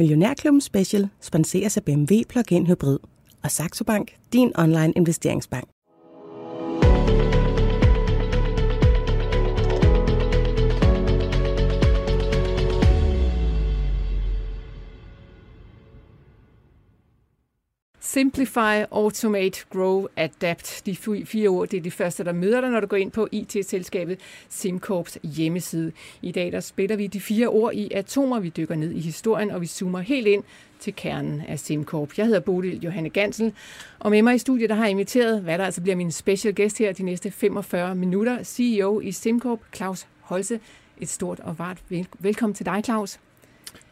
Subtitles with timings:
[0.00, 2.98] Millionærklubben Special sponseres af BMW Plug-in Hybrid
[3.42, 5.68] og Saxo Bank, din online investeringsbank.
[18.12, 20.82] Simplify, Automate, Grow, Adapt.
[20.86, 23.28] De fire ord, det er de første, der møder dig, når du går ind på
[23.32, 25.92] IT-selskabet SimCorps hjemmeside.
[26.22, 28.40] I dag der spiller vi de fire ord i atomer.
[28.40, 30.42] Vi dykker ned i historien, og vi zoomer helt ind
[30.80, 32.18] til kernen af SimCorp.
[32.18, 33.52] Jeg hedder Bodil Johanne Gansel,
[33.98, 36.54] og med mig i studiet der har jeg inviteret, hvad der altså bliver min special
[36.54, 40.60] guest her de næste 45 minutter, CEO i SimCorp, Claus Holse.
[41.00, 41.78] Et stort og vart
[42.18, 43.18] velkommen til dig, Claus.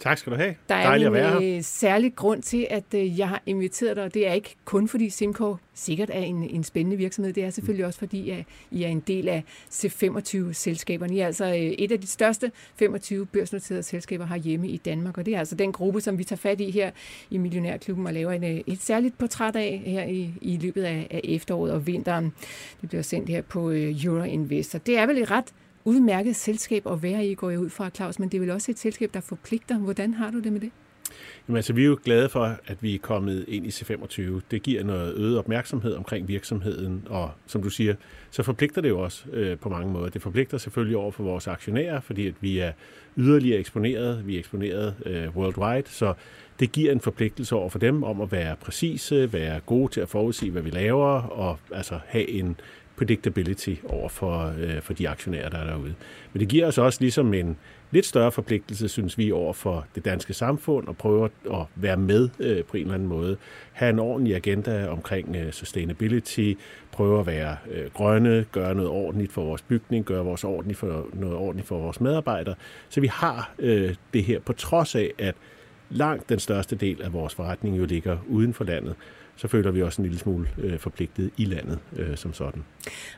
[0.01, 0.55] Tak skal du have.
[0.69, 1.57] Der er Dejligt en at være her.
[1.57, 4.89] Øh, særlig grund til, at øh, jeg har inviteret dig, og det er ikke kun
[4.89, 8.83] fordi Simco sikkert er en, en spændende virksomhed, det er selvfølgelig også fordi, at I
[8.83, 11.15] er en del af C25-selskaberne.
[11.15, 15.27] I er altså øh, et af de største 25 børsnoterede selskaber herhjemme i Danmark, og
[15.27, 16.91] det er altså den gruppe, som vi tager fat i her
[17.31, 21.21] i Millionærklubben og laver en, et særligt portræt af her i, i løbet af, af
[21.25, 22.33] efteråret og vinteren.
[22.81, 24.79] Det bliver sendt her på Euro Investor.
[24.79, 25.53] Det er vel et ret
[25.89, 28.71] udmærket selskab at være i, går jeg ud fra, Claus, men det er vel også
[28.71, 29.79] et selskab, der forpligter.
[29.79, 30.71] Hvordan har du det med det?
[31.49, 34.23] Jamen, altså, vi er jo glade for, at vi er kommet ind i C25.
[34.51, 37.95] Det giver noget øget opmærksomhed omkring virksomheden, og som du siger,
[38.31, 40.09] så forpligter det jo også øh, på mange måder.
[40.09, 42.73] Det forpligter selvfølgelig over for vores aktionærer, fordi at vi er
[43.17, 44.27] yderligere eksponeret.
[44.27, 46.15] Vi er eksponeret øh, worldwide, så
[46.61, 50.09] det giver en forpligtelse over for dem om at være præcise, være gode til at
[50.09, 52.57] forudse, hvad vi laver, og altså have en,
[52.99, 55.95] predictability over for, øh, for de aktionærer, der er derude.
[56.33, 57.57] Men det giver os også ligesom en
[57.91, 62.29] lidt større forpligtelse, synes vi, over for det danske samfund, og prøve at være med
[62.41, 63.37] øh, på en eller anden måde.
[63.73, 66.55] Have en ordentlig agenda omkring øh, sustainability,
[66.93, 71.07] prøve at være øh, grønne, gøre noget ordentligt for vores bygning, gøre vores ordentligt for,
[71.13, 72.55] noget ordentligt for vores medarbejdere.
[72.89, 75.35] Så vi har øh, det her, på trods af, at
[75.91, 78.95] langt den største del af vores forretning jo ligger uden for landet,
[79.39, 82.65] så føler vi også en lille smule øh, forpligtet i landet øh, som sådan.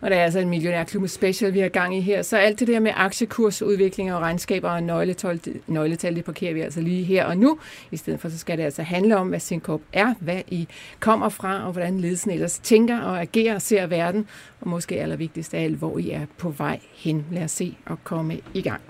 [0.01, 2.23] Og der er altså en millionærklub special, vi har gang i her.
[2.23, 6.81] Så alt det der med aktiekursudvikling og regnskaber og nøgletal, nøgletal, det parkerer vi altså
[6.81, 7.59] lige her og nu.
[7.91, 10.69] I stedet for, så skal det altså handle om, hvad Synkop er, hvad I
[11.01, 14.27] kommer fra, og hvordan ledelsen ellers tænker og agerer og ser verden.
[14.61, 17.27] Og måske allervigtigst af alt, hvor I er på vej hen.
[17.33, 18.81] Lad os se og komme i gang.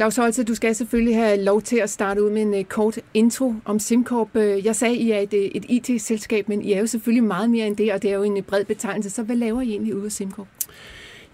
[0.00, 2.98] Claus Holse, du skal selvfølgelig have lov til at starte ud med en øh, kort
[3.14, 4.36] intro om SimCorp.
[4.36, 7.24] Øh, jeg sagde, at I er et, øh, et IT-selskab, men I er jo selvfølgelig
[7.24, 9.10] meget mere end det, og det er jo en bred betegnelse.
[9.10, 10.46] Så hvad laver I egentlig ude af SimCorp?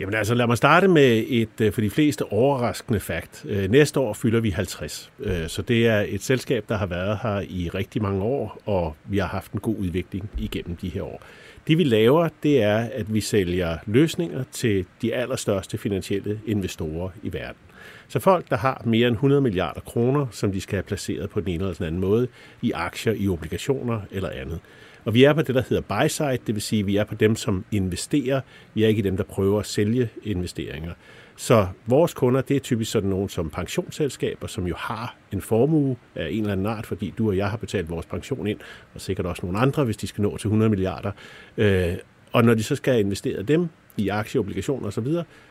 [0.00, 3.46] Jamen altså, lad mig starte med et for de fleste overraskende fakt.
[3.68, 5.12] Næste år fylder vi 50,
[5.46, 9.18] så det er et selskab, der har været her i rigtig mange år, og vi
[9.18, 11.22] har haft en god udvikling igennem de her år.
[11.66, 17.32] Det vi laver, det er, at vi sælger løsninger til de allerstørste finansielle investorer i
[17.32, 17.65] verden.
[18.08, 21.40] Så folk, der har mere end 100 milliarder kroner, som de skal have placeret på
[21.40, 22.28] den ene eller den anden måde,
[22.62, 24.60] i aktier, i obligationer eller andet.
[25.04, 27.04] Og vi er på det, der hedder buy side, det vil sige, at vi er
[27.04, 28.40] på dem, som investerer.
[28.74, 30.92] Vi er ikke dem, der prøver at sælge investeringer.
[31.36, 35.96] Så vores kunder, det er typisk sådan nogen som pensionsselskaber, som jo har en formue
[36.14, 38.58] af en eller anden art, fordi du og jeg har betalt vores pension ind,
[38.94, 41.12] og sikkert også nogle andre, hvis de skal nå til 100 milliarder.
[41.56, 41.94] Øh,
[42.32, 45.06] og når de så skal investere dem i aktier, obligationer osv.,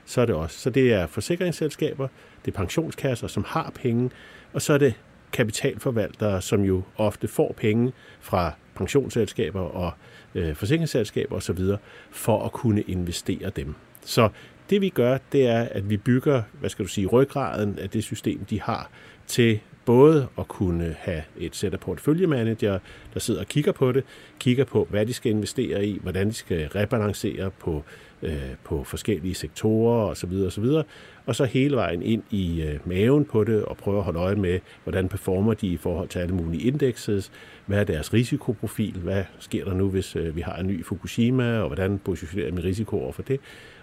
[0.06, 0.60] så er det også.
[0.60, 2.08] Så det er forsikringsselskaber,
[2.46, 4.10] det er pensionskasser, som har penge,
[4.54, 4.94] og så er det
[5.32, 9.92] kapitalforvaltere, som jo ofte får penge fra pensionsselskaber og
[10.36, 11.60] øh, forsikringsselskaber osv.,
[12.12, 13.76] for at kunne investere dem.
[14.02, 14.30] Så
[14.70, 18.04] det vi gør, det er, at vi bygger, hvad skal du sige, ryggraden af det
[18.04, 18.90] system, de har
[19.28, 22.80] til både at kunne have et sæt af porteføljemanager,
[23.14, 24.04] der sidder og kigger på det,
[24.40, 27.84] kigger på, hvad de skal investere i, hvordan de skal rebalancere på,
[28.22, 30.34] øh, på forskellige sektorer osv.
[30.48, 30.66] osv.
[31.26, 34.36] Og så hele vejen ind i øh, maven på det og prøve at holde øje
[34.36, 37.32] med, hvordan performer de i forhold til alle mulige indekses,
[37.66, 41.60] hvad er deres risikoprofil, hvad sker der nu, hvis øh, vi har en ny Fukushima,
[41.60, 43.40] og hvordan positionerer vi risiko over for det.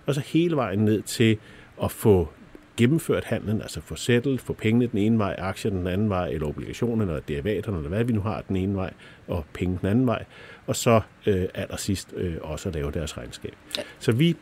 [0.06, 1.38] Og så hele vejen ned til
[1.82, 2.28] at få
[2.76, 6.46] gennemført handlen, altså få settled, få pengene den ene vej, aktier den anden vej, eller
[6.46, 8.92] obligationerne, eller derivaterne, eller hvad vi nu har den ene vej,
[9.28, 10.24] og penge den anden vej,
[10.66, 13.54] og så øh, allersidst øh, også at lave deres regnskab.
[13.76, 13.82] Ja.
[13.98, 14.36] Så vi,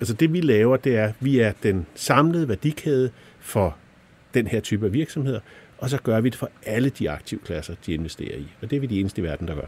[0.00, 3.10] altså det vi laver, det er, vi er den samlede værdikæde
[3.40, 3.76] for
[4.34, 5.40] den her type af virksomheder,
[5.78, 8.46] og så gør vi det for alle de aktivklasser, de investerer i.
[8.62, 9.66] Og det er vi de eneste i verden, der gør.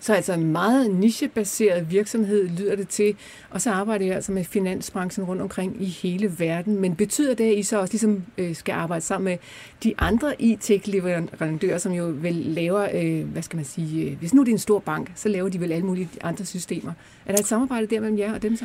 [0.00, 3.16] Så altså en meget nichebaseret virksomhed lyder det til,
[3.50, 6.80] og så arbejder jeg altså med finansbranchen rundt omkring i hele verden.
[6.80, 9.38] Men betyder det, at I så også ligesom øh, skal arbejde sammen med
[9.82, 14.42] de andre IT-leverandører, som jo vel laver, øh, hvad skal man sige, øh, hvis nu
[14.42, 16.92] det er en stor bank, så laver de vel alle mulige andre systemer.
[17.26, 18.64] Er der et samarbejde der mellem jer og dem så?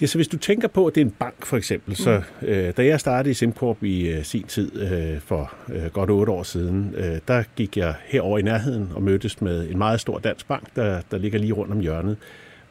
[0.00, 2.72] Ja, så hvis du tænker på, at det er en bank for eksempel, så øh,
[2.76, 6.42] da jeg startede i SimCorp i øh, sin tid øh, for øh, godt otte år
[6.42, 10.48] siden, øh, der gik jeg herover i nærheden og mødtes med en meget stor dansk
[10.48, 12.16] bank, der, der ligger lige rundt om hjørnet.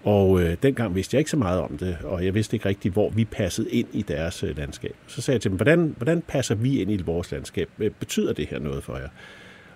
[0.04, 2.94] Og øh, dengang vidste jeg ikke så meget om det, og jeg vidste ikke rigtigt,
[2.94, 4.96] hvor vi passede ind i deres øh, landskab.
[5.08, 7.70] Så sagde jeg til dem, hvordan, hvordan passer vi ind i vores landskab?
[7.80, 9.10] Øh, betyder det her noget for jer?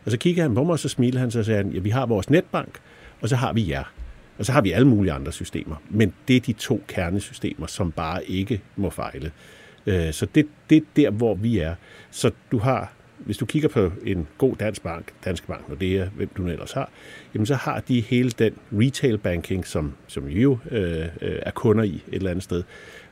[0.05, 1.89] Og så kiggede han på mig, og så smilede han, så sagde han, ja, vi
[1.89, 2.79] har vores netbank,
[3.21, 3.83] og så har vi jer.
[4.37, 5.75] Og så har vi alle mulige andre systemer.
[5.89, 9.31] Men det er de to kernesystemer, som bare ikke må fejle.
[9.85, 11.75] Øh, så det, det er der, hvor vi er.
[12.11, 12.93] Så du har,
[13.25, 16.47] hvis du kigger på en god dansk bank, Danske Bank, og det er, hvem du
[16.47, 16.89] ellers har,
[17.33, 21.83] jamen så har de hele den retail banking, som, som jo øh, øh, er kunder
[21.83, 22.63] i et eller andet sted.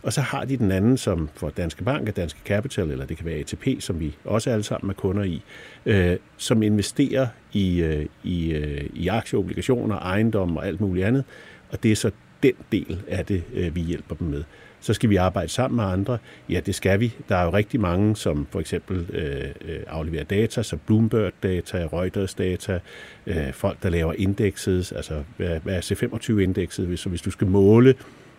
[0.03, 3.17] Og så har de den anden, som for Danske Bank og Danske Capital, eller det
[3.17, 5.41] kan være ATP, som vi også alle sammen er kunder i,
[5.85, 11.23] øh, som investerer i, øh, i, øh, i aktier, obligationer, ejendom og alt muligt andet.
[11.71, 12.11] Og det er så
[12.43, 14.43] den del af det, øh, vi hjælper dem med.
[14.83, 16.17] Så skal vi arbejde sammen med andre.
[16.49, 17.13] Ja, det skal vi.
[17.29, 22.79] Der er jo rigtig mange, som for eksempel øh, øh afleverer data, så Bloomberg-data, Reuters-data,
[23.27, 27.95] øh, folk, der laver indekset, altså hvad, hvad er C25-indekset, så hvis du skal måle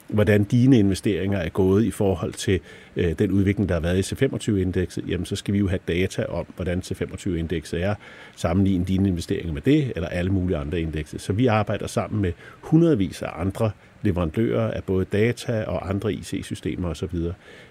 [0.09, 2.61] hvordan dine investeringer er gået i forhold til
[2.97, 6.25] øh, den udvikling, der har været i C25-indekset, jamen så skal vi jo have data
[6.25, 7.95] om, hvordan C25-indekset er,
[8.37, 11.19] sammenligne dine investeringer med det, eller alle mulige andre indekser.
[11.19, 13.71] Så vi arbejder sammen med hundredvis af andre
[14.05, 17.19] leverandører af både data og andre IC-systemer osv.,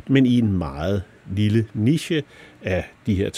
[0.07, 2.23] men i en meget lille niche
[2.63, 3.29] af de her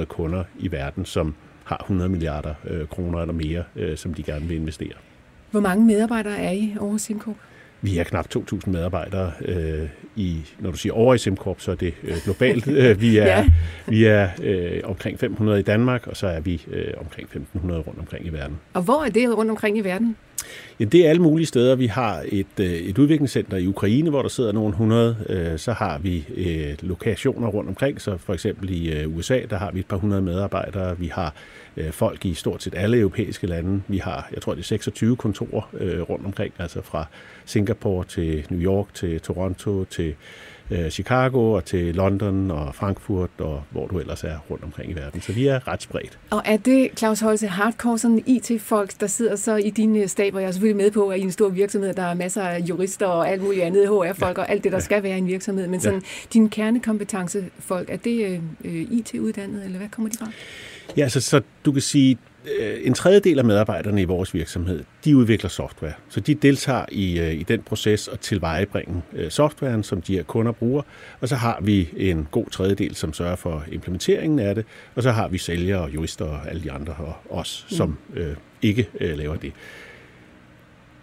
[0.00, 1.34] 13-1400 kunder i verden, som
[1.64, 4.92] har 100 milliarder øh, kroner eller mere, øh, som de gerne vil investere.
[5.50, 7.36] Hvor mange medarbejdere er I over SimCorp?
[7.80, 9.32] Vi er knap 2.000 medarbejdere.
[9.40, 12.68] Øh, i, når du siger over i SimCorp, så er det øh, globalt.
[12.78, 13.46] Øh, vi er, ja.
[13.86, 17.98] vi er øh, omkring 500 i Danmark, og så er vi øh, omkring 1.500 rundt
[17.98, 18.56] omkring i verden.
[18.74, 20.16] Og hvor er det rundt omkring i verden?
[20.80, 21.74] Ja, det er alle mulige steder.
[21.74, 25.16] Vi har et, øh, et udviklingscenter i Ukraine, hvor der sidder nogle hundrede.
[25.28, 29.70] Øh, så har vi øh, lokationer rundt omkring, så for eksempel i USA, der har
[29.70, 30.98] vi et par hundrede medarbejdere.
[30.98, 31.34] Vi har
[31.90, 33.82] folk i stort set alle europæiske lande.
[33.88, 35.62] Vi har, jeg tror, det er 26 kontorer
[36.02, 37.06] rundt omkring, altså fra
[37.44, 40.14] Singapore til New York til Toronto til
[40.70, 44.94] øh, Chicago og til London og Frankfurt og hvor du ellers er rundt omkring i
[44.94, 45.20] verden.
[45.20, 46.18] Så vi er ret spredt.
[46.30, 50.40] Og er det, Claus Holse, hardcore sådan IT-folk, der sidder så i dine staber?
[50.40, 53.06] Jeg er selvfølgelig med på, at i en stor virksomhed, der er masser af jurister
[53.06, 54.42] og alt muligt andet, HR-folk ja.
[54.42, 54.82] og alt det, der ja.
[54.82, 55.68] skal være i en virksomhed.
[55.68, 56.06] Men sådan, ja.
[56.32, 60.30] dine kernekompetencefolk, er det øh, IT-uddannet, eller hvad kommer de fra?
[60.96, 62.27] Ja, så, så du kan sige, Øh,
[62.82, 65.92] en tredjedel af medarbejderne i vores virksomhed, de udvikler software.
[66.08, 70.22] Så de deltager i, øh, i den proces at tilvejebringe øh, softwaren, som de her
[70.22, 70.82] kunder bruger.
[71.20, 74.64] Og så har vi en god tredjedel, som sørger for implementeringen af det.
[74.94, 77.76] Og så har vi sælgere, jurister og alle de andre, og os, mm.
[77.76, 79.52] som øh, ikke øh, laver det.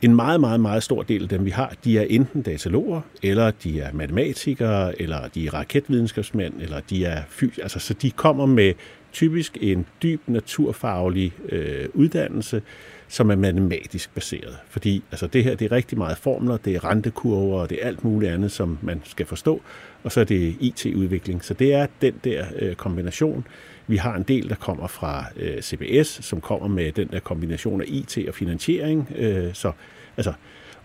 [0.01, 3.51] En meget, meget, meget stor del af dem, vi har, de er enten dataloger, eller
[3.51, 7.57] de er matematikere, eller de er raketvidenskabsmænd, eller de er fys...
[7.57, 8.73] Altså, så de kommer med
[9.15, 12.62] typisk en dyb naturfaglig øh, uddannelse,
[13.07, 14.57] som er matematisk baseret.
[14.69, 17.88] Fordi altså, det her det er rigtig meget formler, det er rentekurver, og det er
[17.88, 19.62] alt muligt andet, som man skal forstå.
[20.03, 21.44] Og så er det IT-udvikling.
[21.45, 23.47] Så det er den der øh, kombination.
[23.88, 27.81] Vi har en del, der kommer fra øh, CBS, som kommer med den der kombination
[27.81, 29.12] af IT og finansiering.
[29.15, 29.71] Øh, så,
[30.17, 30.33] altså,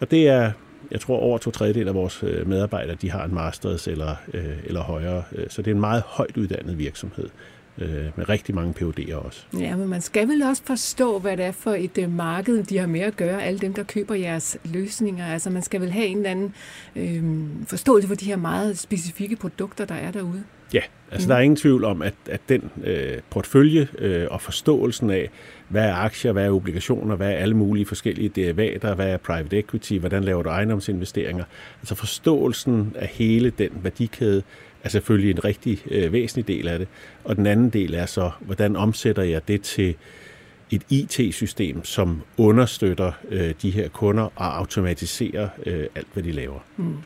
[0.01, 0.53] og det er,
[0.91, 4.57] jeg tror over to tredjedel af vores øh, medarbejdere, de har en masters eller, øh,
[4.65, 5.23] eller højere.
[5.33, 7.29] Øh, så det er en meget højt uddannet virksomhed
[7.81, 9.45] øh, med rigtig mange PUD'er også.
[9.59, 12.79] Ja, men man skal vel også forstå, hvad det er for et øh, marked, de
[12.79, 15.27] har med at gøre, alle dem, der køber jeres løsninger.
[15.27, 16.55] Altså man skal vel have en eller anden
[16.97, 20.43] øh, forståelse for de her meget specifikke produkter, der er derude.
[20.75, 21.29] Ja, altså mm.
[21.29, 25.31] der er ingen tvivl om, at, at den øh, portefølje øh, og forståelsen af,
[25.69, 29.59] hvad er aktier, hvad er obligationer, hvad er alle mulige forskellige derivater, hvad er private
[29.59, 31.45] equity, hvordan laver du ejendomsinvesteringer.
[31.81, 34.43] Altså forståelsen af hele den værdikæde
[34.85, 36.89] er selvfølgelig en rigtig øh, væsentlig del af det.
[37.25, 39.95] Og den anden del er så, hvordan omsætter jeg det til
[40.71, 46.59] et IT-system, som understøtter øh, de her kunder og automatiserer øh, alt, hvad de laver.
[46.77, 46.97] Mm.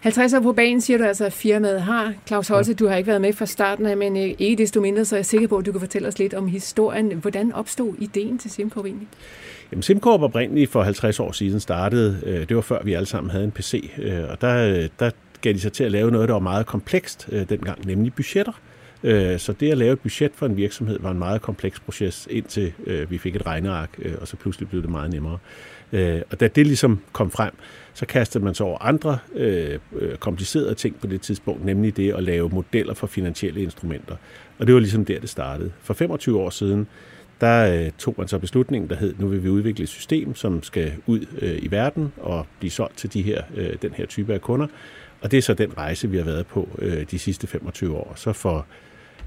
[0.00, 2.14] 50 år på banen, siger du altså, at firmaet har.
[2.26, 2.74] Claus Holse, ja.
[2.74, 5.18] du har ikke været med fra starten af, men øh, ikke desto mindre, så er
[5.18, 7.12] jeg sikker på, at du kan fortælle os lidt om historien.
[7.12, 9.08] Hvordan opstod ideen til SimCorp egentlig?
[9.72, 13.30] Jamen, SimCorp oprindeligt for 50 år siden startede, øh, det var før vi alle sammen
[13.30, 16.34] havde en PC, øh, og der, der gav de sig til at lave noget, der
[16.34, 18.52] var meget komplekst øh, dengang, nemlig budgetter.
[19.02, 22.28] Øh, så det at lave et budget for en virksomhed var en meget kompleks proces,
[22.30, 25.38] indtil øh, vi fik et regneark, øh, og så pludselig blev det meget nemmere.
[25.92, 27.52] Øh, og da det ligesom kom frem,
[27.94, 32.14] så kastede man sig over andre øh, øh komplicerede ting på det tidspunkt, nemlig det
[32.14, 34.16] at lave modeller for finansielle instrumenter.
[34.58, 35.72] Og det var ligesom der, det startede.
[35.82, 36.86] For 25 år siden,
[37.40, 40.62] der øh, tog man så beslutningen, der hed, nu vil vi udvikle et system, som
[40.62, 44.34] skal ud øh, i verden og blive solgt til de her, øh, den her type
[44.34, 44.66] af kunder.
[45.20, 48.12] Og det er så den rejse, vi har været på øh, de sidste 25 år.
[48.16, 48.66] Så for,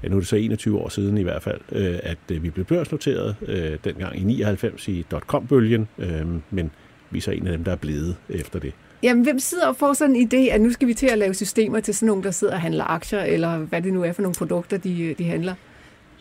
[0.02, 2.50] ja, nu er det så 21 år siden i hvert fald, øh, at øh, vi
[2.50, 6.70] blev børsnoteret, øh, dengang i 99 i dot-com-bølgen, øh, men
[7.10, 8.72] vi er så en af dem, der er blevet efter det.
[9.02, 11.34] Jamen, hvem sidder og får sådan en idé, at nu skal vi til at lave
[11.34, 14.22] systemer til sådan nogen, der sidder og handler aktier, eller hvad det nu er for
[14.22, 15.54] nogle produkter, de, de handler?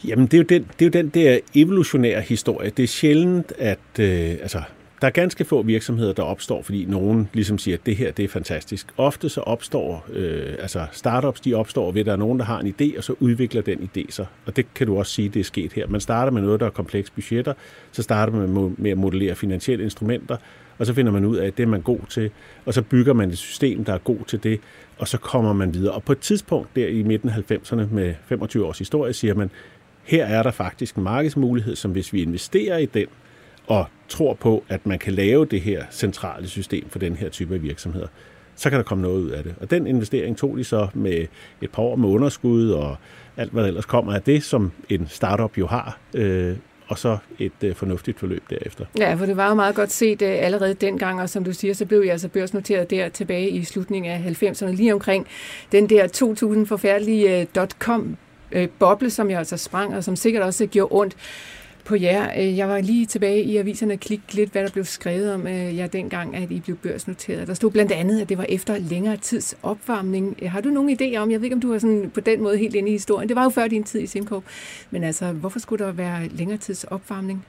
[0.07, 2.69] Jamen, det er, jo den, det er jo den der evolutionære historie.
[2.69, 4.61] Det er sjældent, at øh, altså,
[5.03, 8.25] der er ganske få virksomheder, der opstår, fordi nogen ligesom siger, at det her det
[8.25, 8.87] er fantastisk.
[8.97, 12.59] Ofte så opstår, øh, altså startups, de opstår ved, at der er nogen, der har
[12.59, 14.25] en idé, og så udvikler den idé sig.
[14.45, 15.87] Og det kan du også sige, det er sket her.
[15.87, 17.53] Man starter med noget, der er kompleks budgetter,
[17.91, 20.37] så starter man med at modellere finansielle instrumenter,
[20.77, 22.31] og så finder man ud af, at det er man god til,
[22.65, 24.59] og så bygger man et system, der er god til det,
[24.97, 25.93] og så kommer man videre.
[25.93, 29.49] Og på et tidspunkt der i midten af 90'erne med 25 års historie, siger man,
[30.03, 33.07] her er der faktisk en markedsmulighed, som hvis vi investerer i den,
[33.67, 37.55] og tror på, at man kan lave det her centrale system for den her type
[37.55, 38.07] af virksomheder,
[38.55, 39.55] så kan der komme noget ud af det.
[39.61, 41.25] Og den investering tog de så med
[41.61, 42.95] et par år med underskud og
[43.37, 46.55] alt, hvad der ellers kommer af det, som en startup jo har, øh,
[46.87, 48.85] og så et øh, fornuftigt forløb derefter.
[48.97, 51.73] Ja, for det var jo meget godt set øh, allerede dengang, og som du siger,
[51.73, 55.27] så blev jeg altså børsnoteret der tilbage i slutningen af 90'erne, lige omkring
[55.71, 58.17] den der 2000 forfærdelige øh, .com
[58.51, 61.15] øh, boble, som jeg altså sprang, og som sikkert også gjorde ondt
[61.85, 62.31] på jer.
[62.37, 65.47] Øh, jeg var lige tilbage i aviserne og klikke lidt, hvad der blev skrevet om
[65.47, 67.47] øh, jer dengang, at I blev børsnoteret.
[67.47, 70.37] Der stod blandt andet, at det var efter længere tids opvarmning.
[70.41, 72.41] Øh, har du nogen idé om, jeg ved ikke, om du var sådan på den
[72.41, 73.29] måde helt inde i historien.
[73.29, 74.43] Det var jo før din tid i Simcorp.
[74.91, 77.45] Men altså, hvorfor skulle der være længere tids opvarmning?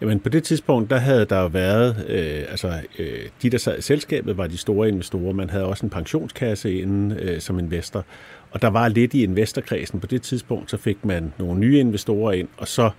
[0.00, 3.82] Jamen på det tidspunkt, der havde der været, øh, altså øh, de der sad i
[3.82, 5.32] selskabet var de store investorer.
[5.32, 8.04] Man havde også en pensionskasse inden øh, som investor.
[8.50, 10.00] Og der var lidt i investorkredsen.
[10.00, 12.90] På det tidspunkt, så fik man nogle nye investorer ind, og så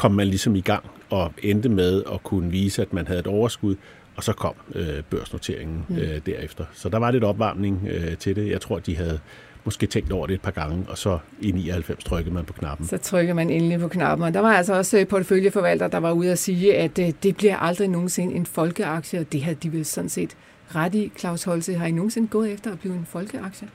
[0.00, 3.26] kom man ligesom i gang og endte med at kunne vise, at man havde et
[3.26, 3.76] overskud,
[4.16, 5.96] og så kom øh, børsnoteringen mm.
[5.96, 6.64] øh, derefter.
[6.72, 8.50] Så der var lidt opvarmning øh, til det.
[8.50, 9.20] Jeg tror, de havde
[9.64, 12.86] måske tænkt over det et par gange, og så i 99 trykkede man på knappen.
[12.86, 14.26] Så trykker man endelig på knappen.
[14.26, 17.36] Og der var altså også øh, porteføljeforvalter, der var ude at sige, at øh, det
[17.36, 20.36] bliver aldrig nogensinde en folkeaktie, og det havde de vel sådan set
[20.74, 21.12] ret i.
[21.18, 23.68] Claus Holse, har I nogensinde gået efter at blive en folkeaktie?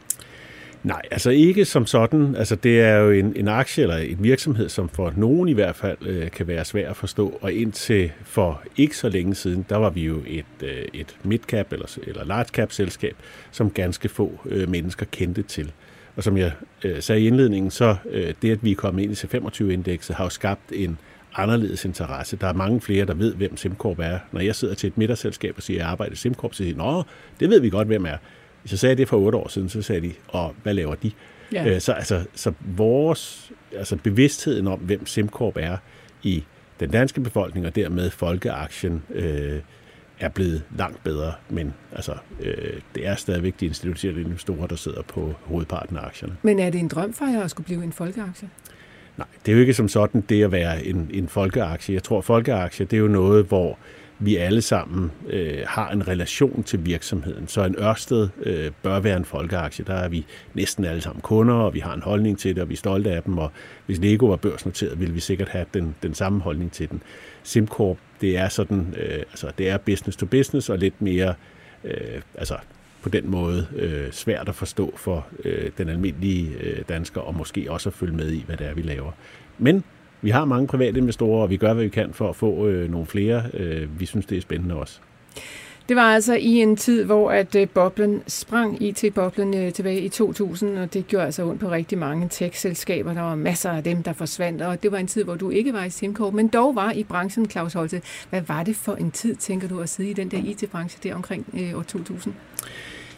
[0.85, 2.35] Nej, altså ikke som sådan.
[2.35, 5.75] Altså det er jo en, en aktie eller en virksomhed, som for nogen i hvert
[5.75, 7.37] fald øh, kan være svær at forstå.
[7.41, 11.73] Og indtil for ikke så længe siden, der var vi jo et, øh, et midcap
[11.73, 13.15] eller, eller large cap selskab,
[13.51, 15.71] som ganske få øh, mennesker kendte til.
[16.15, 16.51] Og som jeg
[16.83, 20.23] øh, sagde i indledningen, så øh, det, at vi er kommet ind i C25-indekset, har
[20.23, 20.97] jo skabt en
[21.35, 22.37] anderledes interesse.
[22.37, 24.19] Der er mange flere, der ved, hvem SimCorp er.
[24.31, 26.73] Når jeg sidder til et middagsselskab og siger, at jeg arbejder i SimCorp, så siger
[26.73, 27.03] de, nå,
[27.39, 28.17] det ved vi godt, hvem er.
[28.65, 31.11] Hvis jeg sagde det for otte år siden, så sagde de, og hvad laver de?
[31.53, 31.65] Ja.
[31.67, 35.77] Øh, så, altså, så vores altså bevidstheden om, hvem SimCorp er
[36.23, 36.43] i
[36.79, 39.59] den danske befolkning, og dermed folkeaktien, øh,
[40.19, 45.01] er blevet langt bedre, men altså, øh, det er stadigvæk de institutionelle investorer, der sidder
[45.01, 46.37] på hovedparten af aktierne.
[46.41, 48.49] Men er det en drøm for jer at skulle blive en folkeaktie?
[49.17, 51.95] Nej, det er jo ikke som sådan det at være en, en folkeaktie.
[51.95, 56.07] Jeg tror, folkeaktie, det er jo noget, hvor øh, vi alle sammen øh, har en
[56.07, 57.47] relation til virksomheden.
[57.47, 59.85] Så en Ørsted øh, bør være en folkeaktie.
[59.85, 62.69] Der er vi næsten alle sammen kunder, og vi har en holdning til det, og
[62.69, 63.37] vi er stolte af dem.
[63.37, 63.51] Og
[63.85, 67.01] hvis Lego var børsnoteret, ville vi sikkert have den, den samme holdning til den.
[67.43, 71.33] SimCorp, det er sådan, øh, altså det er business to business, og lidt mere,
[71.83, 72.57] øh, altså
[73.01, 77.71] på den måde øh, svært at forstå for øh, den almindelige øh, dansker, og måske
[77.71, 79.11] også at følge med i, hvad det er, vi laver.
[79.57, 79.83] Men
[80.25, 82.91] vi har mange private investorer, og vi gør, hvad vi kan for at få øh,
[82.91, 83.43] nogle flere.
[83.53, 84.99] Øh, vi synes, det er spændende også.
[85.89, 90.09] Det var altså i en tid, hvor at øh, boblen sprang, IT-boblen øh, tilbage i
[90.09, 93.13] 2000, og det gjorde altså ondt på rigtig mange tech-selskaber.
[93.13, 95.73] Der var masser af dem, der forsvandt, og det var en tid, hvor du ikke
[95.73, 98.01] var i SimCorp, men dog var i branchen, Claus Holte.
[98.29, 101.15] Hvad var det for en tid, tænker du, at sidde i den der IT-branche der
[101.15, 102.33] omkring øh, år 2000?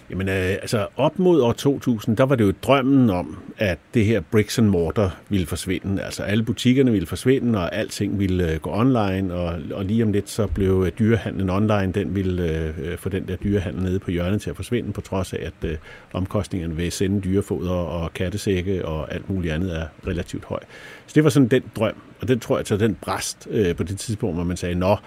[0.10, 4.06] Jamen, øh, altså op mod år 2000, der var det jo drømmen om, at det
[4.06, 6.04] her bricks and mortar ville forsvinde.
[6.04, 10.12] Altså alle butikkerne ville forsvinde, og alting ville øh, gå online, og, og lige om
[10.12, 14.00] lidt så blev øh, dyrehandlen online, den ville øh, øh, få den der dyrehandel nede
[14.00, 15.78] på hjørnet til at forsvinde, på trods af, at øh,
[16.14, 20.60] omkostningerne ved at sende dyrefoder og kattesække og alt muligt andet er relativt høj.
[21.08, 23.84] Så det var sådan den drøm, og den tror jeg, så den bræst øh, på
[23.84, 24.98] det tidspunkt, hvor man sagde, nå,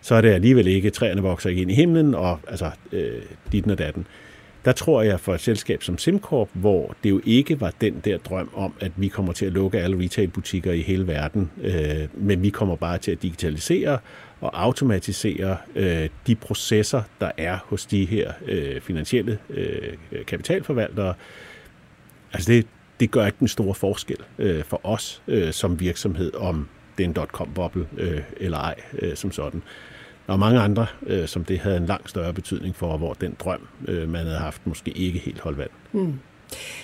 [0.00, 3.70] så er det alligevel ikke, træerne vokser ikke ind i himlen, og altså, øh, dit
[3.70, 4.06] og datten
[4.64, 8.18] der tror jeg for et selskab som SimCorp, hvor det jo ikke var den der
[8.18, 12.42] drøm om, at vi kommer til at lukke alle retailbutikker i hele verden, øh, men
[12.42, 13.98] vi kommer bare til at digitalisere
[14.40, 19.94] og automatisere øh, de processer, der er hos de her øh, finansielle øh,
[20.26, 21.14] kapitalforvaltere.
[22.32, 22.66] Altså det,
[23.00, 27.08] det gør ikke den store forskel øh, for os øh, som virksomhed, om det er
[27.08, 29.62] en dot-com-boble øh, eller ej, øh, som sådan.
[29.66, 29.97] Øh,
[30.32, 33.68] er mange andre, øh, som det havde en langt større betydning for, hvor den drøm,
[33.88, 35.70] øh, man havde haft, måske ikke helt holdt vand.
[35.92, 36.14] Mm.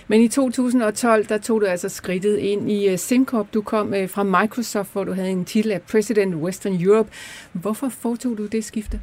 [0.09, 3.47] Men i 2012, der tog du altså skridtet ind i uh, SimCorp.
[3.55, 7.11] Du kom uh, fra Microsoft, hvor du havde en titel af President Western Europe.
[7.53, 9.01] Hvorfor foretog du det skifte?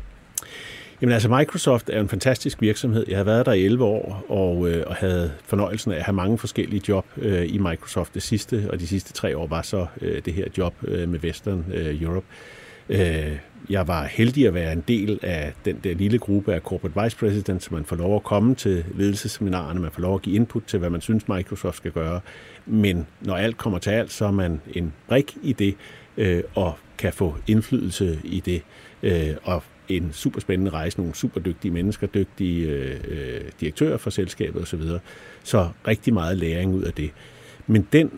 [1.02, 3.06] Jamen altså, Microsoft er en fantastisk virksomhed.
[3.08, 6.16] Jeg har været der i 11 år og, øh, og havde fornøjelsen af at have
[6.16, 8.14] mange forskellige job øh, i Microsoft.
[8.14, 11.20] Det sidste og de sidste tre år var så øh, det her job øh, med
[11.20, 12.26] Western øh, Europe.
[12.90, 13.38] Øh,
[13.70, 17.18] jeg var heldig at være en del af den der lille gruppe af corporate vice
[17.18, 20.64] presidents, så man får lov at komme til ledelsesseminarerne, man får lov at give input
[20.68, 22.20] til, hvad man synes, Microsoft skal gøre.
[22.66, 25.76] Men når alt kommer til alt, så er man en brik i det,
[26.18, 28.62] øh, og kan få indflydelse i det.
[29.04, 34.10] Øh, og en super spændende rejse, nogle super dygtige mennesker, dygtige øh, øh, direktører for
[34.10, 34.82] selskabet osv.
[34.82, 35.00] Så,
[35.44, 37.12] så rigtig meget læring ud af det.
[37.68, 38.12] Men den,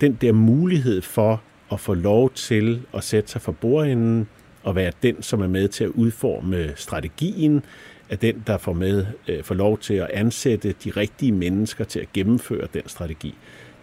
[0.00, 1.42] den der mulighed for
[1.72, 4.28] at få lov til at sætte sig for bordenden
[4.62, 7.64] og være den, som er med til at udforme strategien,
[8.08, 12.00] er den, der får, med, øh, får lov til at ansætte de rigtige mennesker til
[12.00, 13.34] at gennemføre den strategi.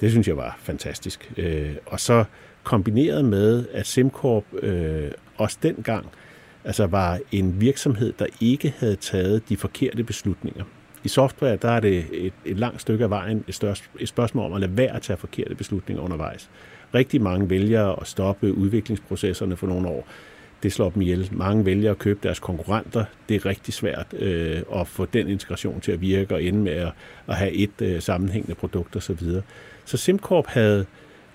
[0.02, 1.32] Det synes jeg var fantastisk.
[1.38, 2.24] Øh, og så
[2.64, 6.06] kombineret med, at SimCorp øh, også dengang
[6.64, 10.64] altså var en virksomhed, der ikke havde taget de forkerte beslutninger.
[11.04, 14.46] I software, der er det et, et langt stykke af vejen et, større, et spørgsmål
[14.46, 16.50] om at lade være at tage forkerte beslutninger undervejs.
[16.94, 20.08] Rigtig mange vælger at stoppe udviklingsprocesserne for nogle år.
[20.64, 21.30] Det slår dem ihjel.
[21.32, 23.06] Mange vælger at købe deres konkurrenter.
[23.30, 26.72] Det er rigtig svært øh, at få den integration til at virke og ende med
[26.72, 26.92] at,
[27.28, 29.02] at have et øh, sammenhængende produkt osv.
[29.02, 29.42] Så, videre.
[29.86, 30.86] så SimCorp havde,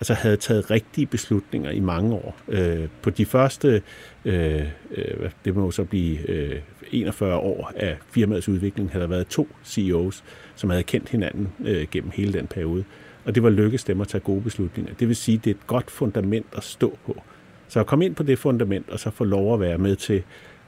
[0.01, 2.37] altså havde taget rigtige beslutninger i mange år.
[2.49, 3.83] Øh, på de første,
[4.25, 6.61] øh, øh, det må så blive øh,
[6.93, 10.25] 41 år af firmaets udvikling, havde der været to CEOs,
[10.55, 12.85] som havde kendt hinanden øh, gennem hele den periode.
[13.25, 14.95] Og det var lykkedes dem at tage gode beslutninger.
[14.95, 17.23] Det vil sige, det er et godt fundament at stå på.
[17.73, 20.23] Så kom ind på det fundament, og så få lov at være med til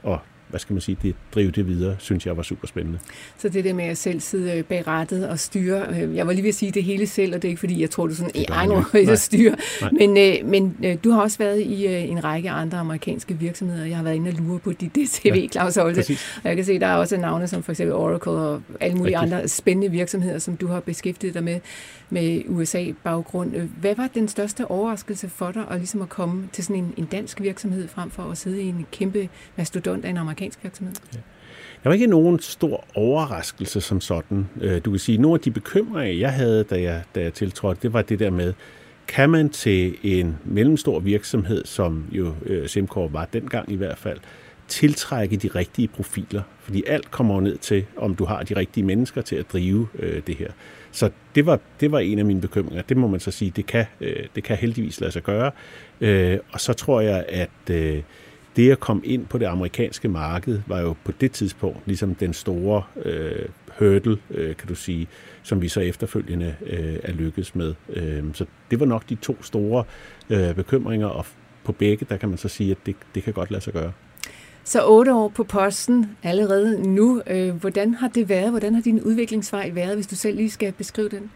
[0.07, 2.99] at hvad skal man sige, det, drive det videre, synes jeg var super spændende.
[3.37, 6.33] Så det der med at selv sidde øh, bag rattet og styre, øh, jeg var
[6.33, 8.15] lige ved at sige det hele selv, og det er ikke fordi, jeg tror, du
[8.15, 9.55] sådan, ej, nu at styre,
[9.91, 13.85] men, øh, men øh, du har også været i øh, en række andre amerikanske virksomheder.
[13.85, 15.99] Jeg har været inde og lure på dit CV, ja, Claus Holte,
[16.43, 19.19] og jeg kan se, der er også navne som for eksempel Oracle og alle mulige
[19.19, 19.35] Rigtig.
[19.35, 21.59] andre spændende virksomheder, som du har beskæftiget dig med,
[22.09, 23.51] med USA-baggrund.
[23.79, 27.05] Hvad var den største overraskelse for dig, at, ligesom at komme til sådan en, en
[27.05, 30.95] dansk virksomhed, frem for at sidde i en kæmpe mastodont af en amerikansk amerikansk virksomhed?
[31.13, 31.19] Ja.
[31.83, 34.47] Der var ikke nogen stor overraskelse som sådan.
[34.61, 37.33] Øh, du kan sige, at nogle af de bekymringer, jeg havde, da jeg, da jeg
[37.33, 38.53] tiltrådte, det var det der med,
[39.07, 44.19] kan man til en mellemstor virksomhed, som jo øh, Simcorp var dengang i hvert fald,
[44.67, 46.41] tiltrække de rigtige profiler?
[46.59, 50.21] Fordi alt kommer ned til, om du har de rigtige mennesker til at drive øh,
[50.27, 50.51] det her.
[50.91, 52.81] Så det var, det var en af mine bekymringer.
[52.81, 55.51] Det må man så sige, det kan, øh, det kan heldigvis lade sig gøre.
[56.01, 58.01] Øh, og så tror jeg, at øh,
[58.55, 62.33] det at komme ind på det amerikanske marked var jo på det tidspunkt ligesom den
[62.33, 63.45] store øh,
[63.79, 65.07] hurdle, øh, kan du sige,
[65.43, 67.73] som vi så efterfølgende øh, er lykkedes med.
[67.89, 69.83] Øh, så det var nok de to store
[70.29, 71.25] øh, bekymringer, og
[71.63, 73.91] på begge, der kan man så sige, at det, det kan godt lade sig gøre.
[74.63, 77.21] Så otte år på posten allerede nu.
[77.27, 78.49] Øh, hvordan har det været?
[78.49, 81.31] Hvordan har din udviklingsvej været, hvis du selv lige skal beskrive den?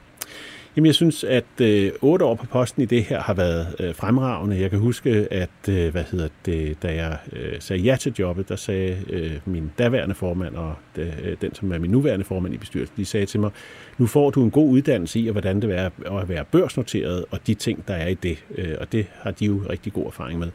[0.76, 3.96] Jamen, jeg synes, at øh, otte år på posten i det her har været øh,
[3.96, 4.62] fremragende.
[4.62, 8.50] Jeg kan huske, at øh, hvad hedder det, da jeg øh, sagde ja til jobbet,
[8.50, 12.58] der sagde øh, min daværende formand og øh, den, som er min nuværende formand i
[12.58, 13.52] bestyrelsen, de sagde til mig,
[13.98, 17.54] nu får du en god uddannelse i, hvordan det er at være børsnoteret, og de
[17.54, 18.44] ting, der er i det.
[18.56, 20.48] Øh, og det har de jo rigtig god erfaring med.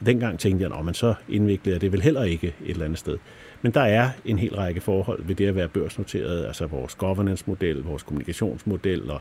[0.00, 2.98] Og dengang tænkte jeg, at man så indviklede det vel heller ikke et eller andet
[2.98, 3.18] sted.
[3.62, 7.82] Men der er en hel række forhold ved det at være børsnoteret, altså vores governance-model,
[7.82, 9.20] vores kommunikationsmodel og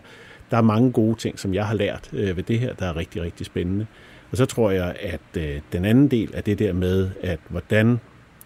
[0.52, 2.96] der er mange gode ting, som jeg har lært øh, ved det her, der er
[2.96, 3.86] rigtig, rigtig spændende.
[4.32, 8.00] Og så tror jeg, at øh, den anden del af det der med, at hvordan,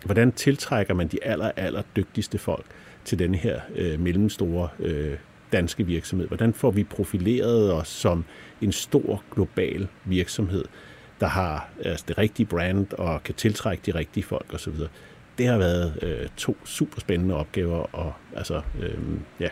[0.05, 2.65] hvordan tiltrækker man de aller, aller dygtigste folk
[3.05, 5.17] til den her øh, mellemstore øh,
[5.51, 6.27] danske virksomhed?
[6.27, 8.25] Hvordan får vi profileret os som
[8.61, 10.65] en stor global virksomhed,
[11.19, 14.73] der har altså, det rigtige brand og kan tiltrække de rigtige folk osv.?
[15.37, 18.97] Det har været øh, to super spændende opgaver, og altså, øh,
[19.39, 19.49] ja,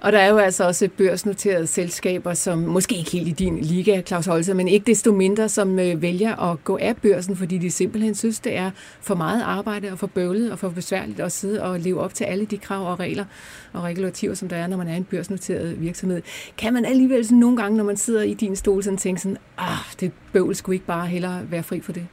[0.00, 4.02] og der er jo altså også børsnoterede selskaber, som måske ikke helt i din liga,
[4.02, 7.70] Claus Holzer, men ikke desto mindre, som øh, vælger at gå af børsen, fordi de
[7.70, 8.70] simpelthen synes, det er
[9.00, 12.24] for meget arbejde og for bøvlet og for besværligt at sidde og leve op til
[12.24, 13.24] alle de krav og regler
[13.72, 16.22] og regulativer, som der er, når man er en børsnoteret virksomhed.
[16.58, 19.38] Kan man alligevel sådan nogle gange, når man sidder i din stol, sådan tænke sådan,
[19.58, 22.06] ah, det bøvl skulle ikke bare hellere være fri for det?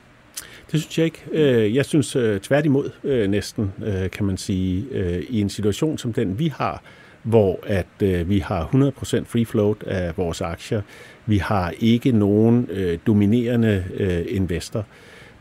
[0.72, 1.24] Det synes jeg ikke.
[1.32, 2.90] Øh, jeg synes øh, tværtimod
[3.28, 3.72] næsten,
[4.12, 4.86] kan man sige,
[5.30, 6.84] i en situation som den, vi har,
[7.28, 10.82] hvor at øh, vi har 100% free float af vores aktier.
[11.26, 14.86] Vi har ikke nogen øh, dominerende øh, investor.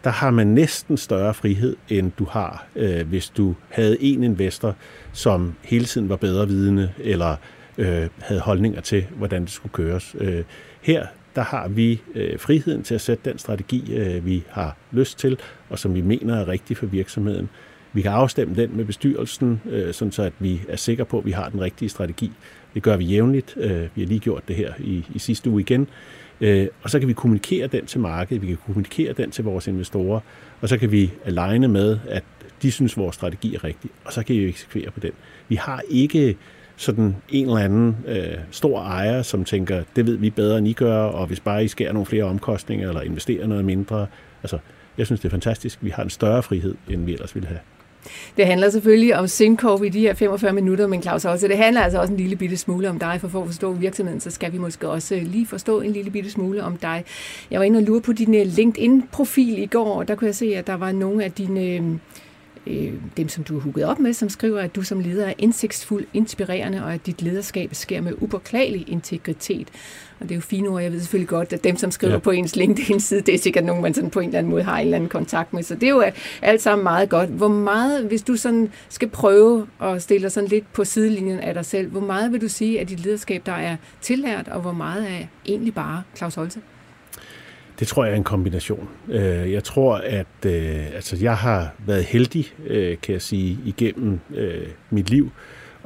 [0.04, 4.74] Der har man næsten større frihed, end du har, øh, hvis du havde en investor,
[5.12, 7.36] som hele tiden var bedre vidende, eller
[7.78, 10.16] øh, havde holdninger til, hvordan det skulle køres.
[10.20, 10.42] Øh,
[10.82, 15.18] her der har vi øh, friheden til at sætte den strategi, øh, vi har lyst
[15.18, 17.48] til, og som vi mener er rigtig for virksomheden.
[17.96, 21.26] Vi kan afstemme den med bestyrelsen, øh, sådan så at vi er sikre på, at
[21.26, 22.32] vi har den rigtige strategi.
[22.74, 23.54] Det gør vi jævnligt.
[23.56, 25.86] Øh, vi har lige gjort det her i, i sidste uge igen.
[26.40, 29.66] Øh, og så kan vi kommunikere den til markedet, vi kan kommunikere den til vores
[29.66, 30.20] investorer,
[30.60, 32.24] og så kan vi aligne med, at
[32.62, 35.12] de synes, at vores strategi er rigtig, og så kan vi eksekvere på den.
[35.48, 36.36] Vi har ikke
[36.76, 40.72] sådan en eller anden øh, stor ejer, som tænker, det ved vi bedre, end I
[40.72, 44.06] gør, og hvis bare I skærer nogle flere omkostninger, eller investerer noget mindre.
[44.42, 44.58] Altså,
[44.98, 45.78] jeg synes, det er fantastisk.
[45.80, 47.60] Vi har en større frihed, end vi ellers ville have.
[48.36, 51.80] Det handler selvfølgelig om SimCorp i de her 45 minutter, men Claus også, det handler
[51.80, 54.52] altså også en lille bitte smule om dig, for for at forstå virksomheden, så skal
[54.52, 57.04] vi måske også lige forstå en lille bitte smule om dig.
[57.50, 60.34] Jeg var inde og lure på din øh, LinkedIn-profil i går, og der kunne jeg
[60.34, 61.82] se, at der var nogle af dine øh,
[62.66, 65.32] øh, dem, som du har hugget op med, som skriver, at du som leder er
[65.38, 69.68] indsigtsfuld, inspirerende, og at dit lederskab sker med upåklagelig integritet.
[70.20, 70.82] Og det er jo fine ord.
[70.82, 72.18] Jeg ved selvfølgelig godt, at dem, som skriver ja.
[72.18, 74.78] på ens LinkedIn-side, det er sikkert nogen, man sådan på en eller anden måde har
[74.78, 75.62] en eller anden kontakt med.
[75.62, 76.04] Så det er jo
[76.42, 77.30] alt sammen meget godt.
[77.30, 81.54] Hvor meget, hvis du sådan skal prøve at stille dig sådan lidt på sidelinjen af
[81.54, 84.72] dig selv, hvor meget vil du sige at dit lederskab, der er tillært, og hvor
[84.72, 86.60] meget er egentlig bare Claus Holte?
[87.78, 88.88] Det tror jeg er en kombination.
[89.08, 94.20] Øh, jeg tror, at øh, altså, jeg har været heldig, øh, kan jeg sige, igennem
[94.90, 95.30] mit liv,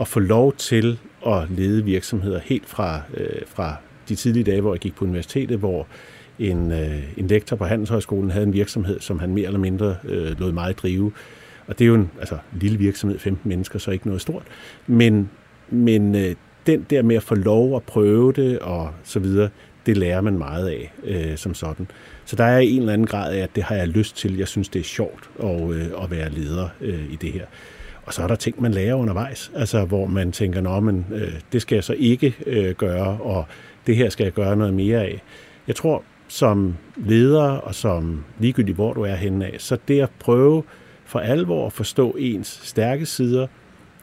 [0.00, 3.00] at få lov til at lede virksomheder helt fra,
[3.46, 3.76] fra
[4.08, 5.86] de tidlige dage, hvor jeg gik på universitetet, hvor
[6.38, 6.72] en,
[7.16, 10.78] en lektor på Handelshøjskolen havde en virksomhed, som han mere eller mindre øh, lod mig
[10.78, 11.12] drive.
[11.66, 14.42] Og det er jo en altså, lille virksomhed, 15 mennesker, så ikke noget stort.
[14.86, 15.30] Men,
[15.68, 16.34] men øh,
[16.66, 19.48] den der med at få lov at prøve det og så videre,
[19.86, 21.90] det lærer man meget af øh, som sådan.
[22.24, 24.36] Så der er en eller anden grad af, at det har jeg lyst til.
[24.36, 27.44] Jeg synes, det er sjovt at, øh, at være leder øh, i det her.
[28.02, 31.32] Og så er der ting, man lærer undervejs, altså hvor man tænker, nå, men øh,
[31.52, 33.46] det skal jeg så ikke øh, gøre, og
[33.86, 35.22] det her skal jeg gøre noget mere af.
[35.66, 40.10] Jeg tror, som leder og som ligegyldigt, hvor du er henne af, så det at
[40.18, 40.62] prøve
[41.04, 43.46] for alvor at forstå ens stærke sider,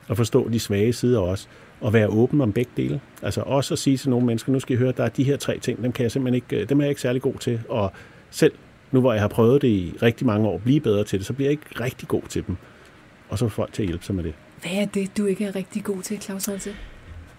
[0.08, 1.48] og forstå de svage sider også,
[1.86, 3.00] at være åben om begge dele.
[3.22, 5.38] Altså også at sige til nogle mennesker, nu skal I høre, der er de her
[5.38, 7.62] tre ting, dem, kan jeg simpelthen ikke, øh, dem er jeg ikke særlig god til.
[7.70, 7.92] Og
[8.32, 8.52] selv
[8.92, 11.34] nu hvor jeg har prøvet det i rigtig mange år, blive bedre til det, så
[11.34, 12.56] bliver jeg ikke rigtig god til dem.
[13.30, 14.34] Og så får folk til at hjælpe sig med det.
[14.62, 16.76] Hvad er det, du ikke er rigtig god til, Claus Holse?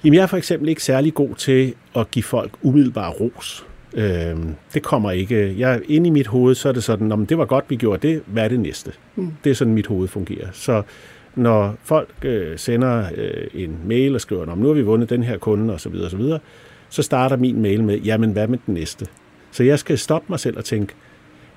[0.05, 3.67] Jamen, jeg er for eksempel ikke særlig god til at give folk umiddelbar ros.
[3.95, 5.59] Øhm, det kommer ikke.
[5.59, 8.09] Jeg, inde i mit hoved, så er det sådan, om det var godt, vi gjorde
[8.09, 8.93] det, hvad er det næste?
[9.17, 9.33] Mm.
[9.45, 10.49] Det er sådan, mit hoved fungerer.
[10.53, 10.83] Så
[11.39, 15.23] når folk øh, sender øh, en mail og skriver, om nu har vi vundet den
[15.23, 16.39] her kunde osv., så, så, videre,
[16.89, 19.07] så starter min mail med, jamen hvad med den næste?
[19.51, 20.95] Så jeg skal stoppe mig selv og tænke,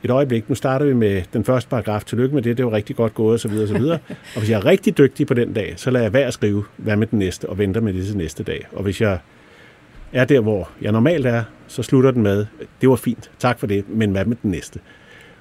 [0.04, 2.96] et øjeblik, nu starter vi med den første paragraf, tillykke med det, det var rigtig
[2.96, 3.52] godt gået osv.
[3.52, 4.00] Og, så videre.
[4.10, 6.63] og hvis jeg er rigtig dygtig på den dag, så lader jeg være at skrive,
[6.78, 8.67] hvad med den næste, og venter med det til næste dag.
[8.72, 9.20] Og hvis jeg
[10.13, 12.46] er der, hvor jeg normalt er, så slutter den med,
[12.82, 14.80] det var fint, tak for det, men hvad med den næste?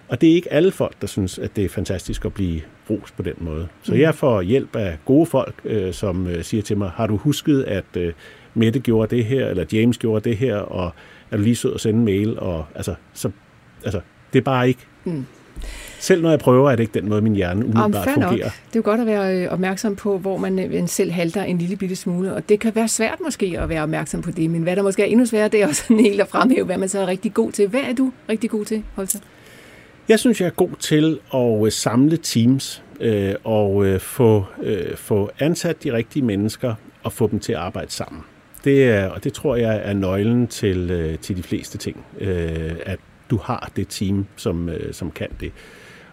[0.09, 3.11] Og det er ikke alle folk, der synes, at det er fantastisk at blive ros
[3.11, 3.69] på den måde.
[3.83, 7.17] Så jeg får hjælp af gode folk, øh, som øh, siger til mig, har du
[7.17, 8.13] husket, at øh,
[8.55, 10.91] Mette gjorde det her, eller James gjorde det her, og
[11.31, 12.39] er du lige sød at sende en mail?
[12.39, 13.31] Og, altså, så,
[13.85, 14.01] altså,
[14.33, 14.81] det er bare ikke...
[15.05, 15.25] Mm.
[15.99, 18.31] Selv når jeg prøver, er det ikke den måde, min hjerne umiddelbart fungerer.
[18.31, 18.41] Nok.
[18.41, 21.59] Det er jo godt at være øh, opmærksom på, hvor man øh, selv halter en
[21.59, 24.63] lille bitte smule, og det kan være svært måske at være opmærksom på det, men
[24.63, 26.89] hvad der måske er endnu sværere, det er også en helt at fremhæve, hvad man
[26.89, 27.69] så er rigtig god til.
[27.69, 29.19] Hvad er du rigtig god til, Holter?
[30.11, 34.97] Jeg synes, jeg er god til at øh, samle teams øh, og øh, få, øh,
[34.97, 38.23] få ansat de rigtige mennesker og få dem til at arbejde sammen.
[38.65, 42.77] Det er, og det tror jeg er nøglen til, øh, til de fleste ting, øh,
[42.83, 42.99] at
[43.31, 45.53] du har det team, som, øh, som kan det.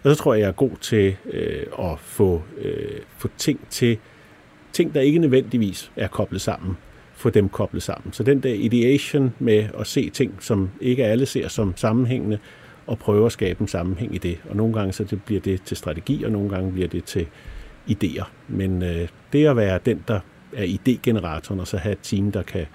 [0.02, 3.98] Og så tror jeg, jeg er god til øh, at få, øh, få ting til
[4.72, 6.76] ting, der ikke nødvendigvis er koblet sammen,
[7.14, 8.12] få dem koblet sammen.
[8.12, 12.38] Så den der ideation med at se ting, som ikke alle ser som sammenhængende,
[12.88, 14.38] og prøve at skabe en sammenhæng i det.
[14.50, 17.26] Og nogle gange så det bliver det til strategi, og nogle gange bliver det til
[17.90, 18.24] idéer.
[18.48, 20.20] Men øh, det at være den, der
[20.52, 22.66] er idégeneratoren, og så have et team, der kan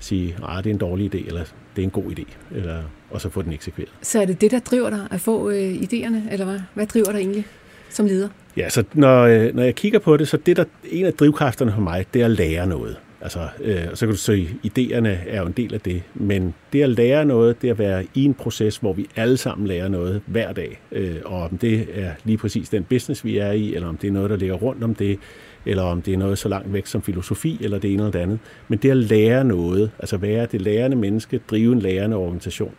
[0.00, 1.44] sige, at ah, det er en dårlig idé, eller
[1.76, 2.24] det er en god idé,
[2.56, 3.92] eller, og så få den eksekveret.
[4.02, 6.60] Så er det det, der driver dig at få øh, idéerne, eller hvad?
[6.74, 7.46] Hvad driver dig egentlig
[7.90, 8.28] som leder?
[8.56, 11.72] Ja, så når, øh, når jeg kigger på det, så det der, en af drivkræfterne
[11.72, 12.96] for mig, det er at lære noget.
[13.26, 16.82] Altså, øh, så kan du se, idéerne er jo en del af det, men det
[16.82, 20.22] at lære noget, det at være i en proces, hvor vi alle sammen lærer noget
[20.26, 23.88] hver dag, øh, og om det er lige præcis den business, vi er i, eller
[23.88, 25.18] om det er noget, der ligger rundt om det,
[25.64, 28.18] eller om det er noget så langt væk som filosofi, eller det ene eller det
[28.18, 28.38] andet.
[28.68, 32.74] Men det at lære noget, altså være det lærende menneske, drive en lærende organisation,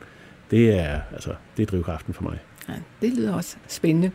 [0.52, 2.38] det er, altså, det er drivkraften for mig.
[2.70, 4.12] Ja, det lyder også spændende.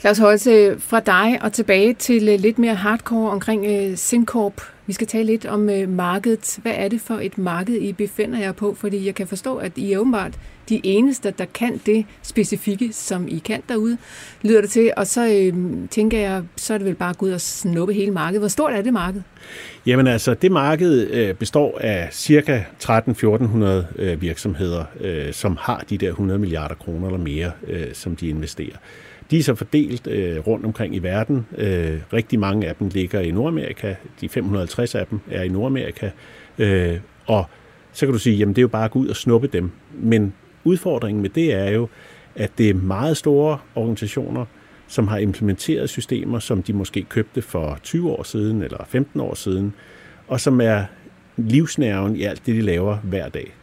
[0.00, 4.62] Claus Holse, fra dig og tilbage til øh, lidt mere hardcore omkring øh, SimCorp.
[4.86, 6.58] Vi skal tale lidt om øh, markedet.
[6.62, 8.74] Hvad er det for et marked, I befinder jer på?
[8.74, 13.28] Fordi jeg kan forstå, at I er åbenbart de eneste, der kan det specifikke, som
[13.28, 13.98] I kan derude,
[14.42, 14.92] lyder det til.
[14.96, 15.54] Og så øh,
[15.90, 18.40] tænker jeg, så er det vel bare at gå ud og snuppe hele markedet.
[18.40, 19.22] Hvor stort er det marked?
[19.86, 23.64] Jamen altså, det marked øh, består af cirka 13-1400
[23.96, 28.28] øh, virksomheder, øh, som har de der 100 milliarder kroner eller mere, øh, som de
[28.28, 28.76] investerer.
[29.30, 31.46] De er så fordelt øh, rundt omkring i verden.
[31.58, 33.94] Øh, rigtig mange af dem ligger i Nordamerika.
[34.20, 36.10] De 550 af dem er i Nordamerika.
[36.58, 37.44] Øh, og
[37.92, 39.70] så kan du sige, jamen det er jo bare at gå ud og snuppe dem.
[39.94, 41.88] Men udfordringen med det er jo,
[42.34, 44.44] at det er meget store organisationer,
[44.86, 49.34] som har implementeret systemer, som de måske købte for 20 år siden eller 15 år
[49.34, 49.74] siden,
[50.28, 50.84] og som er
[51.36, 53.54] livsnerven i alt det, de laver hver dag.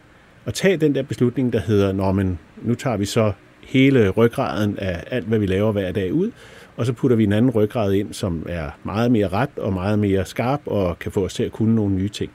[0.46, 3.32] Og tag den der beslutning, der hedder, Nå, men nu tager vi så
[3.66, 6.32] hele ryggraden af alt, hvad vi laver hver dag ud,
[6.78, 10.00] og så putter vi en anden ryggrad ind, som er meget mere ret og meget
[10.00, 12.32] mere skarp og kan få os til at kunne nogle nye ting.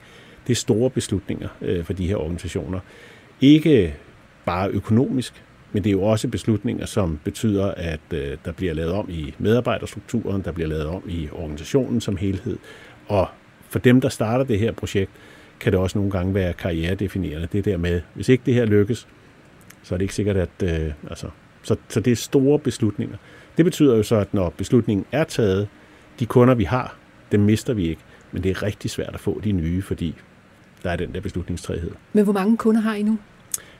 [0.47, 2.81] Det er store beslutninger øh, for de her organisationer.
[3.40, 3.95] Ikke
[4.45, 8.93] bare økonomisk, men det er jo også beslutninger, som betyder, at øh, der bliver lavet
[8.93, 12.59] om i medarbejderstrukturen, der bliver lavet om i organisationen som helhed.
[13.09, 13.29] Og
[13.69, 15.11] for dem, der starter det her projekt,
[15.61, 17.49] kan det også nogle gange være karrieredefinerende.
[17.53, 19.09] Det der med, hvis ikke det her lykkes,
[19.83, 20.51] så er det ikke sikkert, at...
[20.62, 21.27] Øh, altså,
[21.62, 23.16] så, så det er store beslutninger.
[23.57, 25.69] Det betyder jo så, at når beslutningen er taget,
[26.21, 26.97] de kunder, vi har,
[27.33, 28.03] dem mister vi ikke.
[28.33, 30.14] Men det er rigtig svært at få de nye, fordi
[30.83, 31.90] der er den der beslutningstræhed.
[32.12, 33.19] Men hvor mange kunder har I nu?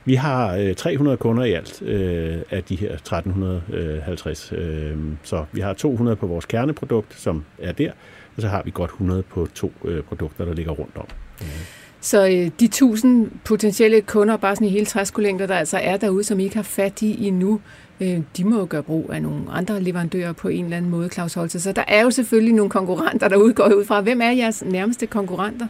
[0.05, 4.53] Vi har øh, 300 kunder i alt øh, af de her 1350.
[4.57, 7.91] Øh, så vi har 200 på vores kerneprodukt, som er der,
[8.35, 11.05] og så har vi godt 100 på to øh, produkter, der ligger rundt om.
[11.41, 11.80] Øh.
[12.01, 16.23] Så øh, de 1000 potentielle kunder, bare sådan i hele træskolængder, der altså er derude,
[16.23, 17.59] som I ikke har fat i endnu,
[18.01, 21.09] øh, de må jo gøre brug af nogle andre leverandører på en eller anden måde,
[21.09, 21.59] Claus Holte.
[21.59, 24.01] Så der er jo selvfølgelig nogle konkurrenter der udgår ud fra.
[24.01, 25.67] Hvem er jeres nærmeste konkurrenter?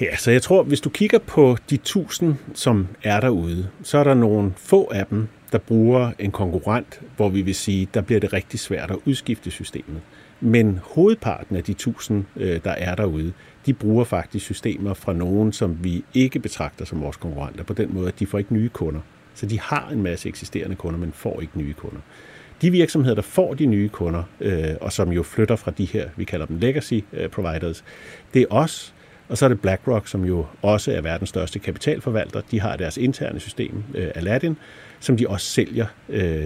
[0.00, 4.04] Ja, så jeg tror, hvis du kigger på de 1000, som er derude, så er
[4.04, 8.20] der nogle få af dem, der bruger en konkurrent, hvor vi vil sige, der bliver
[8.20, 10.00] det rigtig svært at udskifte systemet.
[10.44, 13.32] Men hovedparten af de 1000, øh, der er derude,
[13.66, 17.94] de bruger faktisk systemer fra nogen, som vi ikke betragter som vores konkurrenter, på den
[17.94, 19.00] måde, at de får ikke nye kunder.
[19.34, 22.00] Så de har en masse eksisterende kunder, men får ikke nye kunder.
[22.62, 26.08] De virksomheder, der får de nye kunder, øh, og som jo flytter fra de her,
[26.16, 27.84] vi kalder dem legacy øh, providers,
[28.34, 28.94] det er os,
[29.28, 32.40] og så er det BlackRock, som jo også er verdens største kapitalforvalter.
[32.50, 34.56] De har deres interne system, øh, Aladdin,
[35.00, 35.86] som de også sælger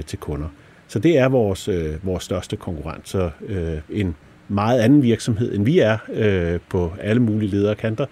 [0.07, 0.49] til kunder.
[0.89, 3.09] Så det er vores, øh, vores største konkurrent.
[3.09, 4.17] Så øh, en
[4.49, 8.07] meget anden virksomhed, end vi er øh, på alle mulige ledere kanter,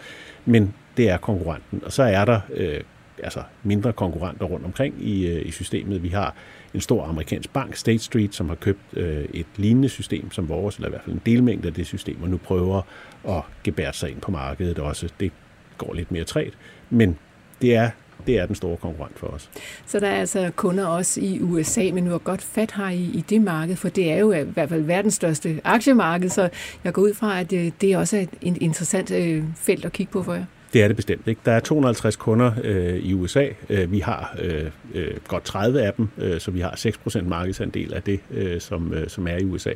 [0.44, 1.82] men det er konkurrenten.
[1.84, 2.80] Og så er der øh,
[3.22, 6.02] altså mindre konkurrenter rundt omkring i, øh, i systemet.
[6.02, 6.34] Vi har
[6.74, 10.76] en stor amerikansk bank, State Street, som har købt øh, et lignende system som vores,
[10.76, 12.82] eller i hvert fald en delmængde af det system, og nu prøver
[13.28, 15.08] at gebære sig ind på markedet også.
[15.20, 15.32] Det
[15.78, 16.52] går lidt mere træt,
[16.90, 17.18] men
[17.62, 17.90] det er
[18.26, 19.50] det er den store konkurrent for os.
[19.86, 23.24] Så der er altså kunder også i USA, men hvor godt fat har I i
[23.30, 26.48] det marked, for det er jo i hvert fald verdens største aktiemarked, så
[26.84, 30.12] jeg går ud fra, at øh, det er også et interessant øh, felt at kigge
[30.12, 30.44] på for jer.
[30.72, 31.40] Det er det bestemt ikke.
[31.44, 33.48] Der er 250 kunder øh, i USA.
[33.70, 37.94] Øh, vi har øh, øh, godt 30 af dem, øh, så vi har 6% markedsandel
[37.94, 39.72] af det, øh, som, øh, som er i USA.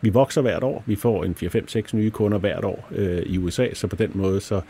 [0.00, 0.82] Vi vokser hvert år.
[0.86, 4.40] Vi får en 4-5-6 nye kunder hvert år øh, i USA, så på den måde
[4.40, 4.60] så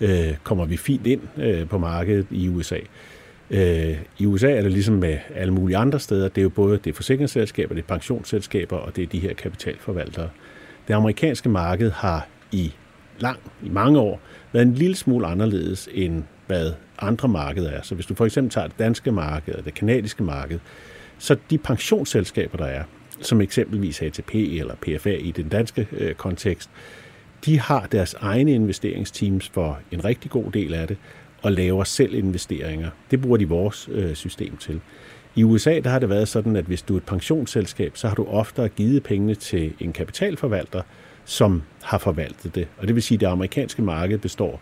[0.00, 2.78] øh, kommer vi fint ind øh, på markedet i USA.
[3.50, 6.28] Øh, I USA er det ligesom med alle mulige andre steder.
[6.28, 10.28] Det er jo både det forsikringsselskaber, det er pensionsselskaber, og det er de her kapitalforvaltere.
[10.88, 12.74] Det amerikanske marked har i
[13.18, 14.20] lang, i mange år,
[14.52, 17.82] været en lille smule anderledes end hvad andre markeder er.
[17.82, 20.58] Så hvis du for eksempel tager det danske marked og det kanadiske marked,
[21.18, 22.82] så de pensionsselskaber, der er,
[23.20, 26.70] som eksempelvis ATP eller PFA i den danske øh, kontekst,
[27.44, 30.96] de har deres egne investeringsteams for en rigtig god del af det,
[31.42, 32.90] og laver selv investeringer.
[33.10, 34.80] Det bruger de vores øh, system til.
[35.34, 38.14] I USA der har det været sådan, at hvis du er et pensionsselskab, så har
[38.14, 40.82] du ofte givet pengene til en kapitalforvalter,
[41.24, 42.68] som har forvaltet det.
[42.78, 44.60] Og det vil sige, at det amerikanske marked består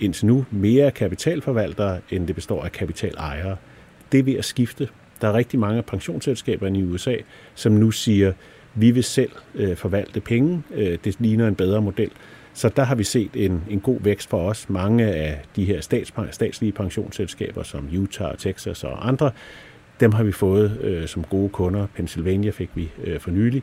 [0.00, 3.56] indtil nu mere af kapitalforvaltere, end det består af kapitalejere.
[4.12, 4.88] Det er ved at skifte.
[5.20, 7.14] Der er rigtig mange af pensionsselskaberne i USA,
[7.54, 8.32] som nu siger,
[8.80, 10.62] vi vil selv øh, forvalte penge.
[10.74, 12.10] Øh, det ligner en bedre model.
[12.54, 14.68] Så der har vi set en, en god vækst for os.
[14.68, 19.30] Mange af de her stats, statslige pensionsselskaber, som Utah, Texas og andre,
[20.00, 21.86] dem har vi fået øh, som gode kunder.
[21.94, 23.62] Pennsylvania fik vi øh, for nylig.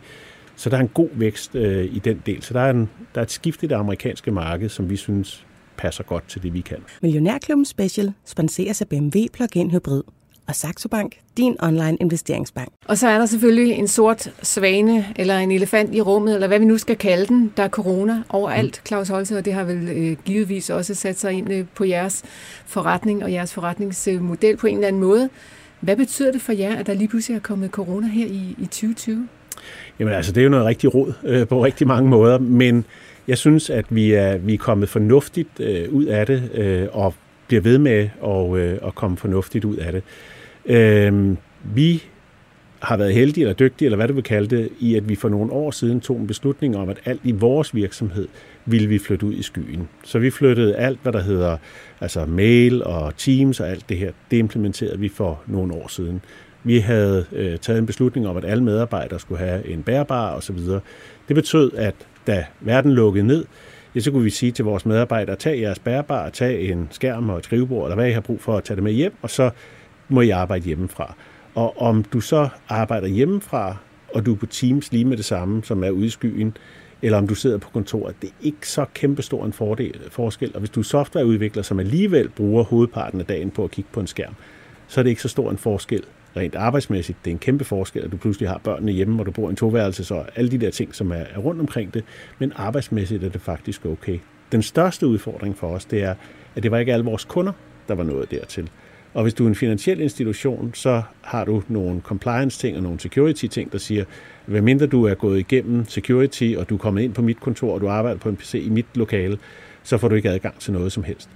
[0.56, 2.41] Så der er en god vækst øh, i den del.
[2.41, 5.45] Så der er, en, der er et skift i det amerikanske marked, som vi synes
[5.78, 6.78] passer godt til det, vi kan.
[7.01, 10.04] Millionærklubben Special sponseres af BMW Plug-in Hybrid
[10.47, 12.69] og Saxo Bank, din online investeringsbank.
[12.88, 16.60] Og så er der selvfølgelig en sort svane, eller en elefant i rummet, eller hvad
[16.60, 17.53] vi nu skal kalde den.
[17.58, 18.88] Der er corona overalt, mm.
[18.88, 22.23] Claus Holte, og det har vel øh, givetvis også sat sig ind øh, på jeres
[22.65, 25.29] forretning og jeres forretningsmodel på en eller anden måde.
[25.79, 28.65] Hvad betyder det for jer, at der lige pludselig er kommet corona her i, i
[28.65, 29.27] 2020?
[29.99, 32.86] Jamen altså, det er jo noget rigtig råd øh, på rigtig mange måder, men
[33.27, 37.13] jeg synes, at vi er, vi er kommet fornuftigt øh, ud af det, øh, og
[37.47, 40.03] bliver ved med at, øh, at komme fornuftigt ud af det.
[40.65, 41.36] Øh,
[41.75, 42.03] vi
[42.79, 45.29] har været heldige eller dygtige, eller hvad du vil kalde det, i at vi for
[45.29, 48.27] nogle år siden tog en beslutning om, at alt i vores virksomhed
[48.65, 49.88] ville vi flytte ud i skyen.
[50.03, 51.58] Så vi flyttede alt, hvad der hedder
[52.01, 56.21] altså mail og Teams og alt det her, det implementerede vi for nogle år siden.
[56.63, 60.58] Vi havde øh, taget en beslutning om, at alle medarbejdere skulle have en bærbar osv.
[61.27, 61.95] Det betød, at
[62.27, 63.45] da verden lukkede ned,
[63.95, 67.38] ja, så kunne vi sige til vores medarbejdere, tag jeres bærbar, tag en skærm og
[67.38, 69.49] et skrivebord, eller hvad I har brug for at tage det med hjem, og så
[70.10, 71.15] må I arbejde hjemmefra.
[71.55, 73.77] Og om du så arbejder hjemmefra,
[74.13, 76.58] og du er på Teams lige med det samme, som er ude i skyen,
[77.01, 80.51] eller om du sidder på kontoret, det er ikke så kæmpestor en fordel, forskel.
[80.53, 83.99] Og hvis du er softwareudvikler, som alligevel bruger hovedparten af dagen på at kigge på
[83.99, 84.34] en skærm,
[84.88, 86.03] så er det ikke så stor en forskel
[86.37, 87.17] rent arbejdsmæssigt.
[87.25, 89.49] Det er en kæmpe forskel, at du pludselig har børnene hjemme, og du bor i
[89.49, 92.03] en toværelse, så alle de der ting, som er, er rundt omkring det.
[92.39, 94.19] Men arbejdsmæssigt er det faktisk okay.
[94.51, 96.15] Den største udfordring for os, det er,
[96.55, 97.51] at det var ikke alle vores kunder,
[97.87, 98.69] der var nået dertil.
[99.13, 103.71] Og hvis du er en finansiel institution, så har du nogle compliance-ting og nogle security-ting,
[103.71, 104.05] der siger,
[104.45, 107.73] hvad mindre du er gået igennem security, og du er kommet ind på mit kontor,
[107.73, 109.37] og du arbejder på en PC i mit lokale,
[109.83, 111.29] så får du ikke adgang til noget som helst.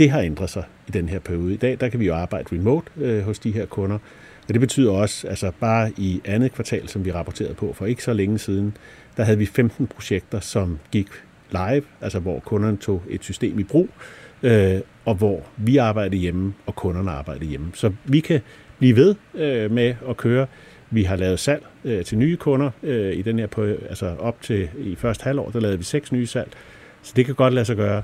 [0.00, 1.54] Det har ændret sig i den her periode.
[1.54, 3.98] I dag der kan vi jo arbejde remote øh, hos de her kunder,
[4.48, 8.04] og det betyder også, altså bare i andet kvartal, som vi rapporterede på for ikke
[8.04, 8.76] så længe siden,
[9.16, 11.06] der havde vi 15 projekter, som gik
[11.50, 13.88] live, altså hvor kunderne tog et system i brug,
[14.42, 17.70] øh, og hvor vi arbejder hjemme, og kunderne arbejder hjemme.
[17.74, 18.40] Så vi kan
[18.78, 20.46] blive ved øh, med at køre.
[20.90, 24.42] Vi har lavet salg øh, til nye kunder øh, i den her på, altså op
[24.42, 26.50] til i første halvår, der lavede vi seks nye salg.
[27.02, 28.02] Så det kan godt lade sig gøre.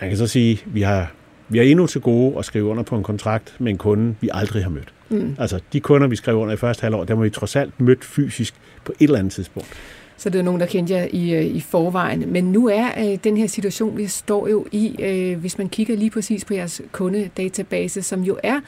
[0.00, 1.12] Man kan så sige, at vi har,
[1.48, 4.28] vi har endnu til gode at skrive under på en kontrakt med en kunde, vi
[4.32, 4.92] aldrig har mødt.
[5.08, 5.36] Mm.
[5.38, 8.04] Altså de kunder, vi skrev under i første halvår, der må vi trods alt mødt
[8.04, 9.68] fysisk på et eller andet tidspunkt.
[10.16, 12.32] Så det er nogen, der kendte jer i, øh, i forvejen.
[12.32, 15.96] Men nu er øh, den her situation, vi står jo i, øh, hvis man kigger
[15.96, 18.60] lige præcis på jeres kundedatabase, som jo er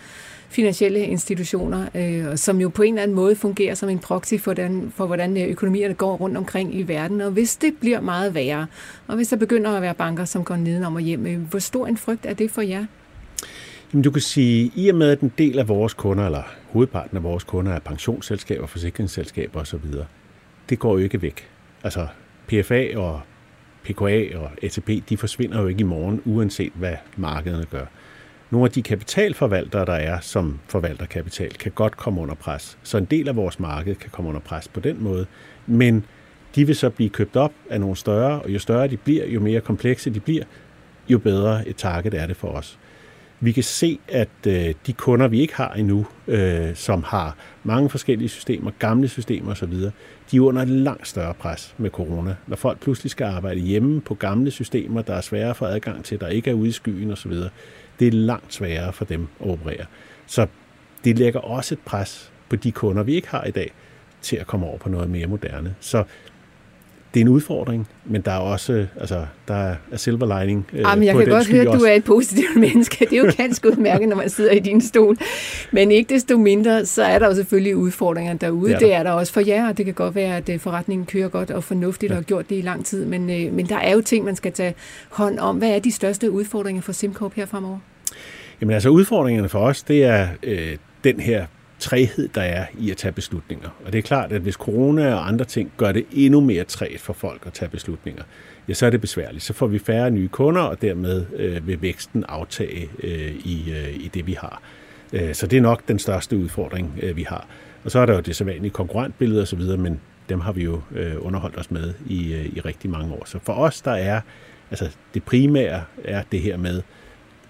[0.52, 4.52] finansielle institutioner, øh, som jo på en eller anden måde fungerer som en proxy for,
[4.52, 7.20] den, for hvordan øh, økonomierne går rundt omkring i verden.
[7.20, 8.66] Og hvis det bliver meget værre,
[9.06, 11.86] og hvis der begynder at være banker, som går nedenom og hjem, øh, hvor stor
[11.86, 12.86] en frygt er det for jer?
[13.92, 17.16] Jamen, du kan sige, i og med at en del af vores kunder, eller hovedparten
[17.16, 19.80] af vores kunder, er pensionsselskaber, forsikringsselskaber osv.,
[20.68, 21.48] det går jo ikke væk.
[21.84, 22.06] Altså,
[22.46, 23.20] PFA og
[23.84, 27.86] PKA og ATP, de forsvinder jo ikke i morgen, uanset hvad markederne gør.
[28.52, 32.78] Nogle af de kapitalforvaltere, der er, som forvalter kapital, kan godt komme under pres.
[32.82, 35.26] Så en del af vores marked kan komme under pres på den måde.
[35.66, 36.04] Men
[36.54, 39.40] de vil så blive købt op af nogle større, og jo større de bliver, jo
[39.40, 40.44] mere komplekse de bliver,
[41.08, 42.78] jo bedre et target er det for os.
[43.40, 47.90] Vi kan se, at øh, de kunder, vi ikke har endnu, øh, som har mange
[47.90, 49.72] forskellige systemer, gamle systemer osv.,
[50.30, 52.36] de er under et langt større pres med corona.
[52.46, 56.04] Når folk pludselig skal arbejde hjemme på gamle systemer, der er svære at få adgang
[56.04, 57.32] til, der ikke er ude i skyen osv.,
[58.02, 59.86] det er langt sværere for dem at operere.
[60.26, 60.46] Så
[61.04, 63.72] det lægger også et pres på de kunder, vi ikke har i dag,
[64.22, 65.74] til at komme over på noget mere moderne.
[65.80, 66.04] Så
[67.14, 71.04] det er en udfordring, men der er også altså, der er silver lining øh, Jamen,
[71.04, 73.06] jeg kan godt høre, at du er et positivt menneske.
[73.10, 75.16] Det er jo ganske udmærket, når man sidder i din stol.
[75.72, 78.68] Men ikke desto mindre, så er der jo selvfølgelig udfordringer derude.
[78.68, 80.48] Det er der, det er der også for jer, og det kan godt være, at
[80.48, 82.14] øh, forretningen kører godt og fornuftigt ja.
[82.14, 83.04] og har gjort det i lang tid.
[83.04, 84.74] Men, øh, men der er jo ting, man skal tage
[85.10, 85.56] hånd om.
[85.56, 87.78] Hvad er de største udfordringer for SimCorp her fremover?
[88.62, 91.46] Jamen altså udfordringerne for os, det er øh, den her
[91.78, 93.68] træhed, der er i at tage beslutninger.
[93.84, 97.00] Og det er klart, at hvis corona og andre ting gør det endnu mere træt
[97.00, 98.22] for folk at tage beslutninger,
[98.68, 99.44] ja, så er det besværligt.
[99.44, 103.94] Så får vi færre nye kunder, og dermed øh, vil væksten aftage øh, i, øh,
[103.94, 104.62] i det, vi har.
[105.12, 107.46] Øh, så det er nok den største udfordring, øh, vi har.
[107.84, 111.14] Og så er der jo det sædvanlige konkurrentbillede osv., men dem har vi jo øh,
[111.18, 113.22] underholdt os med i, øh, i rigtig mange år.
[113.26, 114.20] Så for os, der er,
[114.70, 116.82] altså det primære er det her med,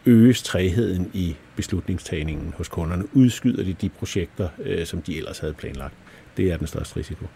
[0.06, 3.04] øges træheden i beslutningstagningen hos kunderne.
[3.16, 5.94] Udskyder de de projekter, øh, som de ellers havde planlagt.
[6.36, 7.26] Det er den største risiko.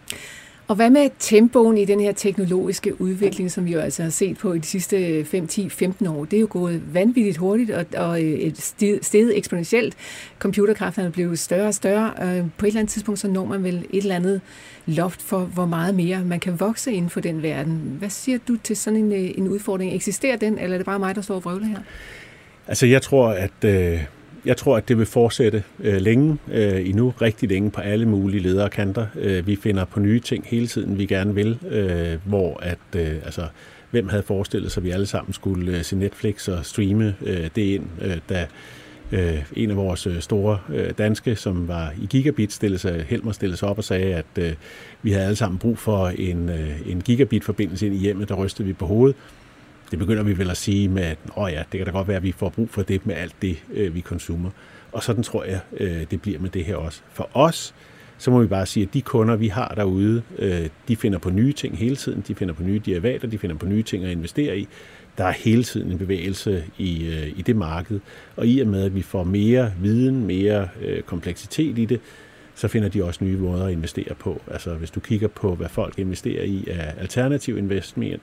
[0.69, 4.39] Og hvad med tempoen i den her teknologiske udvikling, som vi jo altså har set
[4.39, 6.25] på i de sidste 5, 10, 15 år?
[6.25, 8.59] Det er jo gået vanvittigt hurtigt og, og øh, et
[9.03, 9.95] sted eksponentielt.
[10.39, 12.13] Computerkræfterne er blevet større og større.
[12.23, 14.41] Øh, på et eller andet tidspunkt så når man vel et eller andet
[14.87, 17.97] loft for, hvor meget mere man kan vokse inden for den verden.
[17.99, 19.95] Hvad siger du til sådan en, øh, en udfordring?
[19.95, 21.81] Eksisterer den, eller er det bare mig, der står og vrøvler her?
[22.69, 23.65] Altså jeg tror, at...
[23.65, 24.05] Øh
[24.47, 28.43] jeg tror, at det vil fortsætte øh, længe, øh, endnu rigtig længe på alle mulige
[28.43, 29.07] lederkanter.
[29.15, 33.15] Øh, vi finder på nye ting hele tiden, vi gerne vil, øh, hvor at, øh,
[33.25, 33.47] altså,
[33.91, 37.51] hvem havde forestillet sig, at vi alle sammen skulle øh, se Netflix og streame øh,
[37.57, 38.47] det ind, øh, da
[39.13, 43.33] øh, en af vores øh, store øh, danske, som var i gigabit, stillede sig, Helmer
[43.33, 44.53] stillede sig op og sagde, at øh,
[45.03, 48.69] vi havde alle sammen brug for en, øh, en gigabit-forbindelse ind i hjemmet, der rystede
[48.69, 49.17] vi på hovedet
[49.91, 52.17] det begynder vi vel at sige med, at åh ja, det kan da godt være,
[52.17, 54.51] at vi får brug for det med alt det, øh, vi konsumer.
[54.93, 57.01] Og sådan tror jeg, øh, det bliver med det her også.
[57.13, 57.75] For os,
[58.19, 61.31] så må vi bare sige, at de kunder, vi har derude, øh, de finder på
[61.31, 62.25] nye ting hele tiden.
[62.29, 64.69] De finder på nye derivater, de finder på nye ting at investere i.
[65.19, 68.01] Der er hele tiden en bevægelse i, øh, i det marked.
[68.37, 72.01] Og i og med, at vi får mere viden, mere øh, kompleksitet i det,
[72.55, 74.43] så finder de også nye måder at investere på.
[74.51, 77.59] Altså hvis du kigger på, hvad folk investerer i af alternative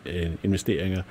[0.06, 1.02] øh, investeringer,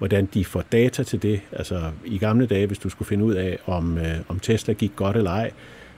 [0.00, 1.40] hvordan de får data til det.
[1.52, 4.92] Altså i gamle dage, hvis du skulle finde ud af, om, øh, om Tesla gik
[4.96, 5.50] godt eller ej,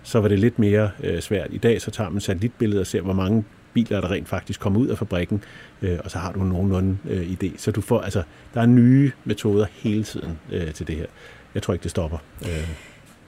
[0.03, 1.48] så var det lidt mere øh, svært.
[1.50, 4.80] I dag så tager man satellitbilleder og ser, hvor mange biler, der rent faktisk kommer
[4.80, 5.44] ud af fabrikken,
[5.82, 7.50] øh, og så har du nogenlunde øh, idé.
[7.57, 8.22] Så du får, altså,
[8.55, 11.07] der er nye metoder hele tiden øh, til det her.
[11.55, 12.18] Jeg tror ikke, det stopper.
[12.42, 12.68] Øh.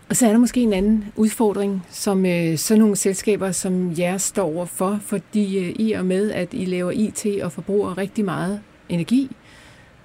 [0.08, 4.18] Og så er der måske en anden udfordring, som øh, sådan nogle selskaber som jer
[4.18, 8.60] står overfor, fordi øh, i og med, at I laver IT og forbruger rigtig meget
[8.88, 9.36] energi,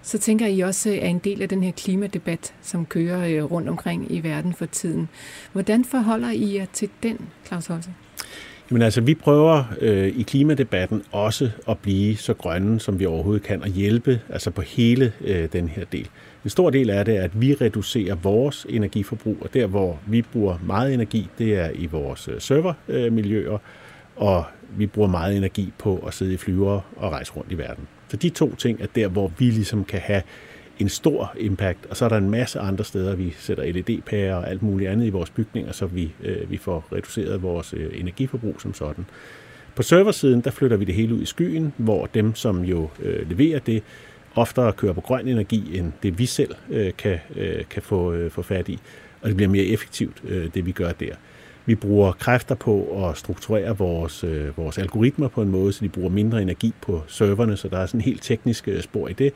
[0.02, 3.70] så tænker I også er en del af den her klimadebat, som kører øh, rundt
[3.70, 5.10] omkring i verden for tiden.
[5.54, 7.89] Hvordan forholder I jer til den, Claus Holse?
[8.72, 13.43] Jamen altså, vi prøver øh, i klimadebatten også at blive så grønne, som vi overhovedet
[13.43, 16.10] kan, og hjælpe altså på hele øh, den her del.
[16.43, 20.22] En stor del af det er, at vi reducerer vores energiforbrug, og der, hvor vi
[20.22, 23.58] bruger meget energi, det er i vores øh, servermiljøer,
[24.16, 24.43] og
[24.78, 27.88] vi bruger meget energi på at sidde i flyver og rejse rundt i verden.
[28.10, 30.22] Så de to ting er der, hvor vi ligesom kan have
[30.80, 34.49] en stor impact, og så er der en masse andre steder, vi sætter LED-pærer og
[34.49, 38.62] alt muligt andet i vores bygninger, så vi, øh, vi får reduceret vores øh, energiforbrug
[38.62, 39.05] som sådan.
[39.76, 43.30] På serversiden, der flytter vi det hele ud i skyen, hvor dem, som jo øh,
[43.30, 43.84] leverer det,
[44.36, 48.32] oftere kører på grøn energi, end det vi selv øh, kan, øh, kan få, øh,
[48.32, 48.80] få fat i,
[49.22, 51.16] og det bliver mere effektivt, øh, det vi gør der.
[51.66, 55.89] Vi bruger kræfter på at strukturere vores, øh, vores algoritmer på en måde, så de
[55.89, 59.14] bruger mindre energi på serverne, så der er sådan en helt teknisk øh, spor i
[59.14, 59.34] det.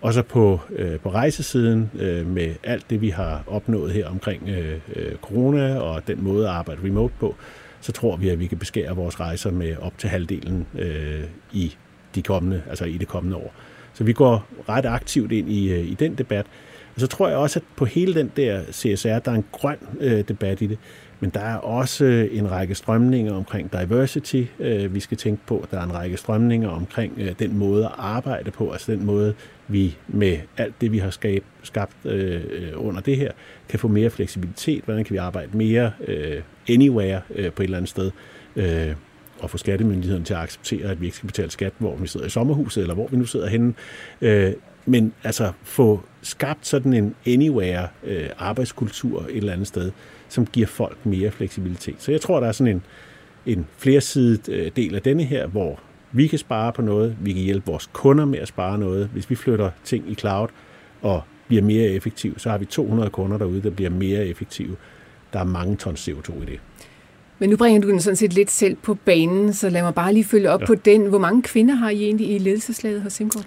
[0.00, 4.48] Og så på, øh, på rejsesiden øh, med alt det, vi har opnået her omkring
[4.48, 7.34] øh, øh, corona og den måde at arbejde remote på,
[7.80, 11.76] så tror vi, at vi kan beskære vores rejser med op til halvdelen øh, i,
[12.14, 13.54] de kommende, altså i det kommende år.
[13.92, 16.46] Så vi går ret aktivt ind i, øh, i den debat.
[16.94, 19.78] Og så tror jeg også, at på hele den der CSR, der er en grøn
[20.00, 20.78] øh, debat i det.
[21.24, 25.66] Men der er også øh, en række strømninger omkring diversity, øh, vi skal tænke på.
[25.70, 29.34] Der er en række strømninger omkring øh, den måde at arbejde på, altså den måde,
[29.68, 31.96] vi med alt det, vi har skabt, skabt
[32.74, 33.32] under det her,
[33.68, 34.84] kan få mere fleksibilitet.
[34.84, 35.92] Hvordan kan vi arbejde mere
[36.68, 38.10] anywhere på et eller andet sted?
[39.40, 42.26] og få skattemyndigheden til at acceptere, at vi ikke skal betale skat, hvor vi sidder
[42.26, 43.74] i sommerhuset, eller hvor vi nu sidder henne.
[44.86, 47.88] men altså få skabt sådan en anywhere
[48.38, 49.90] arbejdskultur et eller andet sted,
[50.34, 51.94] som giver folk mere fleksibilitet.
[51.98, 52.82] Så jeg tror, der er sådan en,
[53.46, 55.80] en flersidet øh, del af denne her, hvor
[56.12, 59.08] vi kan spare på noget, vi kan hjælpe vores kunder med at spare noget.
[59.12, 60.48] Hvis vi flytter ting i cloud
[61.02, 64.76] og bliver mere effektive, så har vi 200 kunder derude, der bliver mere effektive.
[65.32, 66.60] Der er mange tons CO2 i det.
[67.38, 70.12] Men nu bringer du den sådan set lidt selv på banen, så lad mig bare
[70.12, 70.66] lige følge op ja.
[70.66, 71.06] på den.
[71.06, 73.44] Hvor mange kvinder har I egentlig i ledelseslaget hos SimCorp?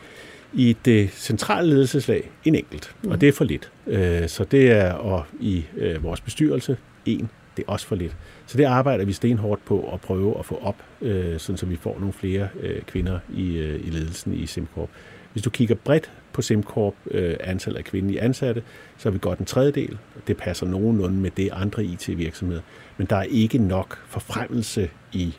[0.58, 3.12] I det centrale ledelseslag en enkelt, mm.
[3.12, 3.72] og det er for lidt.
[3.88, 8.16] Øh, så det er og i øh, vores bestyrelse en, det er også for lidt.
[8.46, 11.76] Så det arbejder vi stenhårdt på at prøve at få op, øh, sådan så vi
[11.76, 12.50] får nogle flere
[12.88, 14.90] kvinder i, i ledelsen i SimCorp.
[15.34, 16.94] Hvis du kigger bredt på SimCorp,
[17.40, 18.64] antallet af kvindelige ansatte,
[18.98, 19.98] så er vi godt en tredjedel.
[20.28, 22.62] Det passer nogenlunde med det andre IT-virksomheder.
[22.98, 25.34] Men der er ikke nok forfremmelse i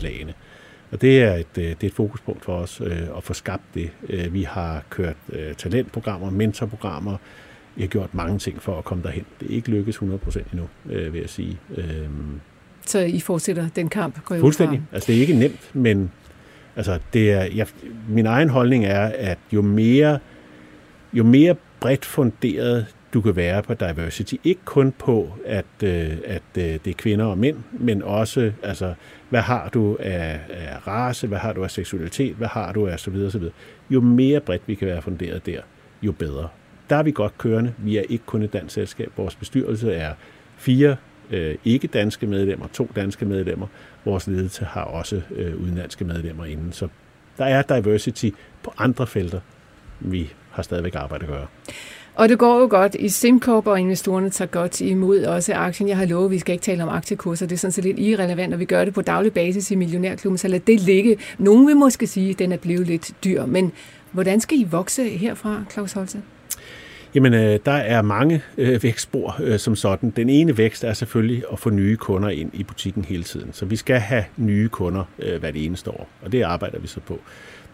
[0.00, 0.34] lagene.
[0.92, 3.62] Og det er et, øh, det er et fokuspunkt for os øh, at få skabt
[3.74, 3.90] det.
[4.08, 7.16] Øh, vi har kørt øh, talentprogrammer, mentorprogrammer.
[7.76, 9.24] Vi har gjort mange ting for at komme derhen.
[9.40, 11.58] Det er ikke lykkes 100% endnu, øh, vil jeg sige.
[11.76, 12.08] Øh,
[12.86, 14.24] så I fortsætter den kamp?
[14.24, 14.82] Går fuldstændig.
[14.92, 16.10] Altså, det er ikke nemt, men
[16.76, 17.66] altså, det er, jeg,
[18.08, 20.18] min egen holdning er, at jo mere,
[21.12, 24.34] jo mere bredt funderet du kan være på diversity.
[24.44, 28.94] Ikke kun på, at, øh, at øh, det er kvinder og mænd, men også, altså,
[29.28, 33.00] hvad har du af, af race, hvad har du af seksualitet, hvad har du af
[33.00, 33.54] så videre, så videre.
[33.90, 35.60] Jo mere bredt vi kan være funderet der,
[36.02, 36.48] jo bedre.
[36.90, 37.74] Der er vi godt kørende.
[37.78, 39.12] Vi er ikke kun et dansk selskab.
[39.16, 40.14] Vores bestyrelse er
[40.56, 40.96] fire
[41.30, 43.66] øh, ikke-danske medlemmer, to danske medlemmer.
[44.04, 46.72] Vores ledelse har også øh, udenlandske medlemmer inden.
[46.72, 46.88] Så
[47.38, 48.28] der er diversity
[48.62, 49.40] på andre felter,
[50.00, 51.46] vi har stadigvæk arbejde at gøre.
[52.14, 55.88] Og det går jo godt i SimCorp, og investorerne tager godt imod også aktien.
[55.88, 57.46] Jeg har lovet, at vi skal ikke tale om aktiekurser.
[57.46, 60.38] Det er sådan set lidt irrelevant, og vi gør det på daglig basis i Millionærklubben,
[60.38, 61.16] så lad det ligge.
[61.38, 63.72] Nogen vil måske sige, at den er blevet lidt dyr, men
[64.12, 66.22] hvordan skal I vokse herfra, Claus Holse?
[67.14, 70.10] Jamen, øh, der er mange øh, vækstspor øh, som sådan.
[70.10, 73.52] Den ene vækst er selvfølgelig at få nye kunder ind i butikken hele tiden.
[73.52, 77.00] Så vi skal have nye kunder øh, hvert eneste år, og det arbejder vi så
[77.00, 77.18] på.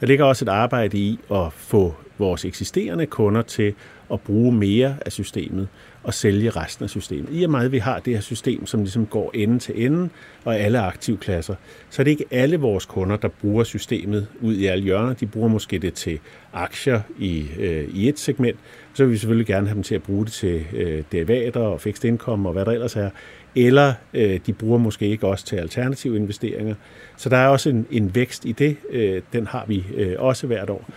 [0.00, 3.74] Der ligger også et arbejde i at få vores eksisterende kunder til
[4.12, 5.68] at bruge mere af systemet
[6.02, 7.28] og sælge resten af systemet.
[7.30, 10.08] I og med, at vi har det her system, som ligesom går ende til ende,
[10.44, 11.54] og alle aktivklasser,
[11.90, 15.14] så er det ikke alle vores kunder, der bruger systemet ud i alle hjørner.
[15.14, 16.18] De bruger måske det til
[16.52, 18.58] aktier i, øh, i et segment,
[18.94, 21.80] så vil vi selvfølgelig gerne have dem til at bruge det til øh, derivater og
[21.80, 23.10] fixed income og hvad der ellers er.
[23.56, 26.74] Eller øh, de bruger måske ikke også til alternative investeringer.
[27.16, 28.76] Så der er også en, en vækst i det.
[28.90, 30.90] Øh, den har vi øh, også hvert år.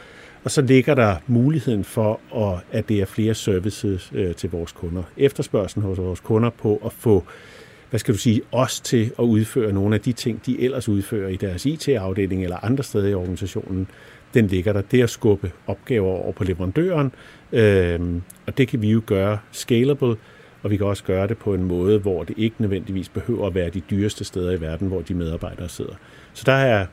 [0.43, 4.71] Og så ligger der muligheden for, at at det er flere services øh, til vores
[4.71, 5.03] kunder.
[5.17, 7.23] Efterspørgselen hos vores kunder på at få
[7.91, 11.29] hvad skal du sige, os til at udføre nogle af de ting, de ellers udfører
[11.29, 13.87] i deres IT-afdeling eller andre steder i organisationen,
[14.33, 14.81] den ligger der.
[14.81, 17.11] Det at skubbe opgaver over på leverandøren,
[17.51, 17.99] øh,
[18.47, 20.15] og det kan vi jo gøre scalable,
[20.63, 23.55] og vi kan også gøre det på en måde, hvor det ikke nødvendigvis behøver at
[23.55, 25.93] være de dyreste steder i verden, hvor de medarbejdere sidder.
[26.33, 26.85] Så der er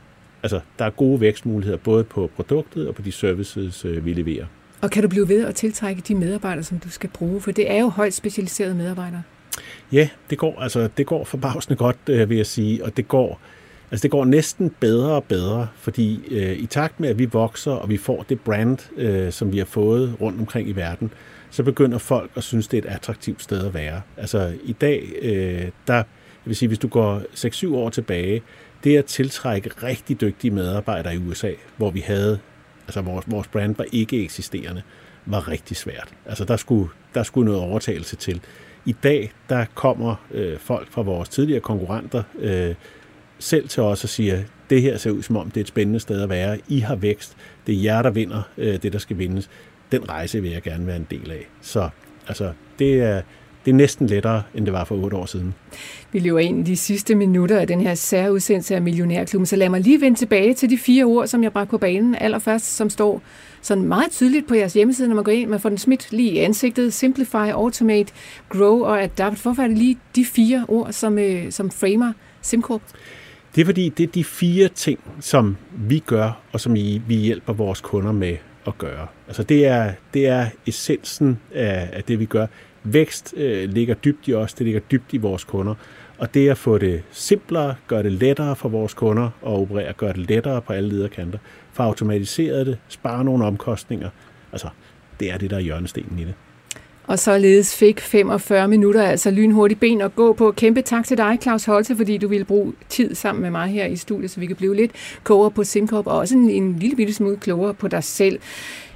[0.43, 4.47] altså, der er gode vækstmuligheder både på produktet og på de services, øh, vi leverer.
[4.81, 7.41] Og kan du blive ved at tiltrække de medarbejdere, som du skal bruge?
[7.41, 9.23] For det er jo højt specialiserede medarbejdere.
[9.93, 13.41] Ja, det går, altså, det går forbavsende godt, øh, vil jeg sige, og det går,
[13.91, 17.73] altså, det går næsten bedre og bedre, fordi øh, i takt med, at vi vokser,
[17.73, 21.11] og vi får det brand, øh, som vi har fået rundt omkring i verden,
[21.51, 24.03] så begynder folk at synes, det er et attraktivt sted at være.
[24.17, 26.05] Altså i dag, øh, der, jeg
[26.45, 28.43] vil sige, hvis du går 6-7 år tilbage,
[28.85, 32.39] det at tiltrække rigtig dygtige medarbejdere i USA, hvor vi havde,
[32.87, 34.83] altså vores, vores brand var ikke eksisterende,
[35.27, 36.15] var rigtig svært.
[36.27, 38.41] Altså der skulle, der skulle noget overtagelse til.
[38.85, 42.75] I dag, der kommer øh, folk fra vores tidligere konkurrenter øh,
[43.39, 46.01] selv til os og siger, det her ser ud som om, det er et spændende
[46.01, 46.59] sted at være.
[46.69, 47.37] I har vækst.
[47.67, 49.51] Det er jer, der vinder øh, det, der skal vindes.
[49.93, 51.49] Den rejse vil jeg gerne være en del af.
[51.61, 51.89] Så
[52.29, 53.23] altså, det er,
[53.65, 55.55] det er næsten lettere, end det var for otte år siden.
[56.13, 59.69] Vi lever ind i de sidste minutter af den her særudsendelse af Millionærklubben, så lad
[59.69, 62.91] mig lige vende tilbage til de fire ord, som jeg bragte på banen allerførst, som
[62.91, 63.23] står
[63.63, 65.51] sådan meget tydeligt på jeres hjemmeside, når man går ind.
[65.51, 66.93] Man får den smidt lige i ansigtet.
[66.93, 68.13] Simplify, Automate,
[68.49, 69.43] Grow og Adapt.
[69.43, 72.13] Hvorfor er det lige de fire ord, som, øh, som framer
[72.43, 72.83] SimCorp?
[73.55, 76.75] Det er fordi, det er de fire ting, som vi gør, og som
[77.09, 78.37] vi hjælper vores kunder med
[78.69, 79.07] at gøre.
[79.27, 82.47] Altså det er, det er essensen af, af det, vi gør.
[82.83, 85.75] Vækst øh, ligger dybt i os, det ligger dybt i vores kunder.
[86.19, 90.13] Og det at få det simplere, gøre det lettere for vores kunder at operere, gøre
[90.13, 91.39] det lettere på alle lederkanter,
[91.73, 94.11] få automatiseret det, spare nogle omkostninger.
[94.53, 94.69] Altså,
[95.21, 96.35] det er det, der er hjørnestenen i det.
[97.09, 100.53] Og således fik 45 minutter, altså lynhurtigt ben at gå på.
[100.53, 103.87] Kæmpe tak til dig, Claus Holte, fordi du ville bruge tid sammen med mig her
[103.87, 104.91] i studiet, så vi kan blive lidt
[105.25, 108.39] klogere på SimCorp, og også en, en lille bitte smule klogere på dig selv.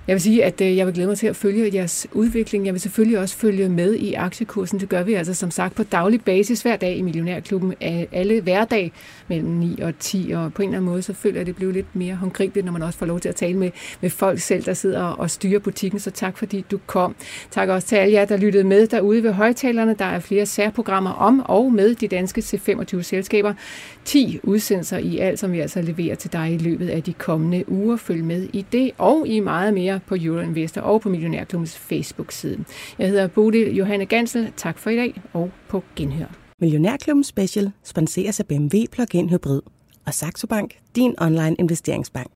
[0.07, 2.67] Jeg vil sige, at øh, jeg vil glæde mig til at følge jeres udvikling.
[2.67, 4.81] Jeg vil selvfølgelig også følge med i aktiekursen.
[4.81, 7.75] Det gør vi altså som sagt på daglig basis hver dag i Millionærklubben.
[8.13, 8.93] Alle hverdag
[9.33, 10.30] mellem 9 og 10.
[10.30, 12.64] Og på en eller anden måde, så føler jeg, at det bliver lidt mere håndgribeligt,
[12.64, 13.70] når man også får lov til at tale med,
[14.01, 16.01] med folk selv, der sidder og styrer butikken.
[16.01, 17.14] Så tak fordi du kom.
[17.51, 19.95] Tak også til alle jer, der lyttede med derude ved højtalerne.
[19.99, 23.55] Der er flere særprogrammer om og med de danske C25-selskaber.
[24.05, 27.64] 10 udsendelser i alt, som vi altså leverer til dig i løbet af de kommende
[27.68, 27.97] uger.
[27.97, 32.64] Følg med i det og i meget mere på Euroinvestor og på Millionærklubbens Facebook-side.
[32.99, 34.53] Jeg hedder Bodil Johanne Gansel.
[34.57, 36.41] Tak for i dag og på genhør.
[36.63, 39.61] Millionærklubben Special sponseres af BMW Plug-in Hybrid
[40.07, 42.31] og Saxo Bank, din online investeringsbank.